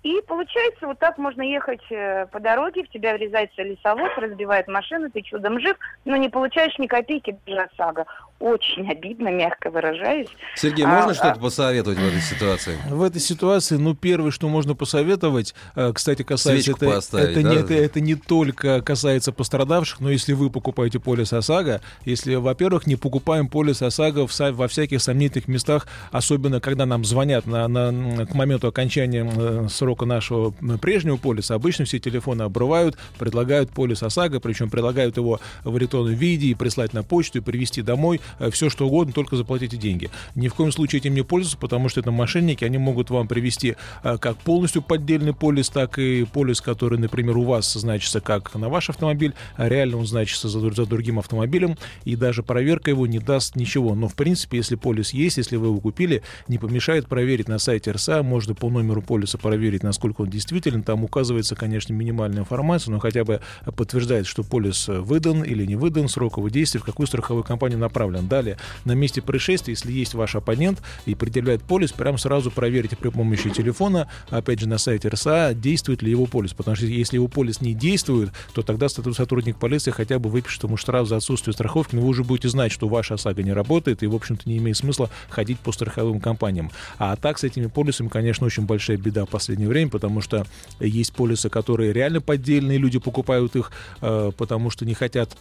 [0.02, 5.10] И получается, вот так можно ехать э, по дороге, в тебя врезается лесовоз, разбивает машину,
[5.10, 8.06] ты чудом жив, но не получаешь ни копейки даже ОСАГО.
[8.40, 10.28] Очень обидно, мягко выражаюсь.
[10.54, 12.78] Сергей, а, можно а, что-то посоветовать в этой ситуации?
[12.88, 16.72] В этой ситуации, ну, первое, что можно посоветовать, э, кстати, касается...
[16.72, 17.50] это, это, да?
[17.50, 22.86] не, это, это не только касается пострадавших, но если вы покупаете полис ОСАГО, если, во-первых,
[22.86, 28.24] не покупаем полис ОСАГО в, во всяких сомнительных местах, особенно когда нам звонят на, на,
[28.24, 34.38] к моменту окончания э, срока нашего прежнего полиса, обычно все телефоны обрывают, предлагают полис ОСАГО,
[34.38, 38.20] причем предлагают его в электронном виде и прислать на почту, и привезти домой.
[38.38, 40.10] Э, все что угодно, только заплатите деньги.
[40.34, 43.76] Ни в коем случае этим не пользоваться, потому что это мошенники, они могут вам привести
[44.02, 48.68] э, как полностью поддельный полис, так и полис, который, например, у вас значится как на
[48.68, 53.18] ваш автомобиль, а реально он значится за, за другим автомобилем, и даже проверка его не
[53.18, 53.94] даст ничего.
[53.94, 57.92] Но, в принципе, если полис есть, если вы его купили, не помешает проверить на сайте
[57.92, 60.82] РСА, можно по номеру полиса проверить, насколько он действителен.
[60.82, 63.40] Там указывается, конечно, минимальная информация, но хотя бы
[63.76, 68.17] подтверждает, что полис выдан или не выдан, срок его действия, в какую страховую компанию направлен.
[68.26, 73.10] Далее, на месте происшествия, если есть ваш оппонент и предъявляет полис, прям сразу проверите при
[73.10, 76.52] помощи телефона, опять же, на сайте РСА, действует ли его полис.
[76.52, 80.76] Потому что если его полис не действует, то тогда сотрудник полиции хотя бы выпишет ему
[80.76, 84.06] штраф за отсутствие страховки, но вы уже будете знать, что ваша ОСАГО не работает, и,
[84.06, 86.70] в общем-то, не имеет смысла ходить по страховым компаниям.
[86.98, 90.46] А так с этими полисами, конечно, очень большая беда в последнее время, потому что
[90.80, 95.36] есть полисы, которые реально поддельные, люди покупают их, э, потому что не хотят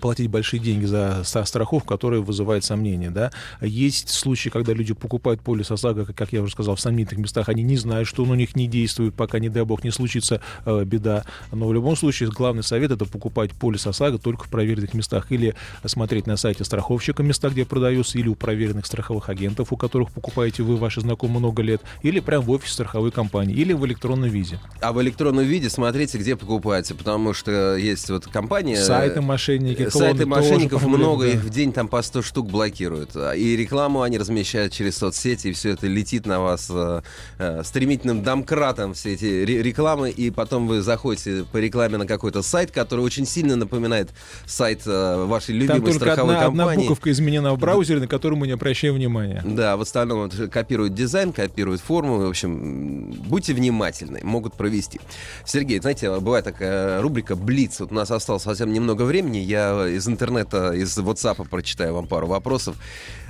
[0.00, 3.10] платить большие деньги за страховку, которая вызывает сомнения.
[3.10, 3.32] Да?
[3.60, 7.62] Есть случаи, когда люди покупают полис ОСАГО, как я уже сказал, в сомнительных местах, они
[7.62, 10.84] не знают, что он у них не действует, пока, не дай бог, не случится э,
[10.84, 11.24] беда.
[11.52, 15.54] Но в любом случае главный совет— это покупать полис ОСАГО только в проверенных местах или
[15.84, 20.62] смотреть на сайте страховщика места, где продаются, или у проверенных страховых агентов, у которых покупаете
[20.62, 24.58] вы, ваши знакомые много лет, или прямо в офисе страховой компании, или в электронном виде.
[24.80, 28.76] А в электронном виде смотрите, где покупаете, потому что есть вот компания...
[28.76, 33.16] Сайты мошенники мошенники, Сайты мошенников много, их в день там по 100 штук блокируют.
[33.36, 37.02] И рекламу они размещают через соцсети, и все это летит на вас э,
[37.38, 42.70] э, стремительным домкратом, все эти рекламы, и потом вы заходите по рекламе на какой-то сайт,
[42.70, 44.10] который очень сильно напоминает
[44.46, 46.72] сайт э, вашей любимой страховой одна, компании.
[46.72, 49.42] одна буковка изменена в браузере, на которую мы не обращаем внимания.
[49.44, 55.00] Да, в остальном вот, копируют дизайн, копируют форму, в общем, будьте внимательны, могут провести.
[55.44, 59.88] Сергей, знаете, бывает такая рубрика «Блиц», вот у нас осталось совсем немного времени, я я
[59.88, 62.76] из интернета, из WhatsApp прочитаю вам пару вопросов.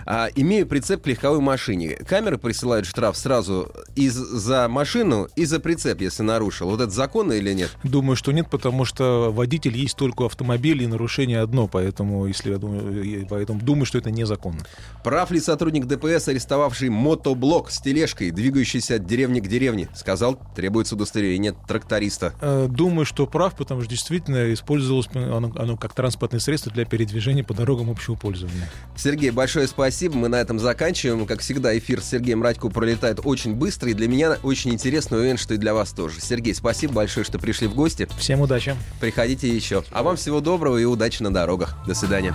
[0.06, 1.96] А, имею прицеп к легковой машине.
[2.06, 6.70] Камеры присылают штраф сразу и за машину, и за прицеп, если нарушил.
[6.70, 7.70] Вот это законно или нет?
[7.84, 12.58] Думаю, что нет, потому что водитель есть только автомобиль, и нарушение одно, поэтому, если я
[12.58, 14.60] думаю, поэтому думаю, что это незаконно.
[15.04, 19.88] Прав ли сотрудник ДПС, арестовавший мотоблок с тележкой, двигающийся от деревни к деревне?
[19.94, 22.34] Сказал, требуется удостоверение тракториста.
[22.40, 27.44] Э, думаю, что прав, потому что действительно использовалось оно, оно как транспортное средство для передвижения
[27.44, 28.68] по дорогам общего пользования.
[28.96, 30.16] Сергей, большое спасибо спасибо.
[30.16, 31.26] Мы на этом заканчиваем.
[31.26, 33.90] Как всегда, эфир с Сергеем Радько пролетает очень быстро.
[33.90, 36.20] И для меня очень интересно, уверен, что и для вас тоже.
[36.20, 38.08] Сергей, спасибо большое, что пришли в гости.
[38.16, 38.76] Всем удачи.
[39.00, 39.82] Приходите еще.
[39.90, 41.76] А вам всего доброго и удачи на дорогах.
[41.86, 42.34] До свидания.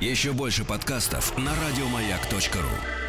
[0.00, 3.03] Еще больше подкастов на радиомаяк.ру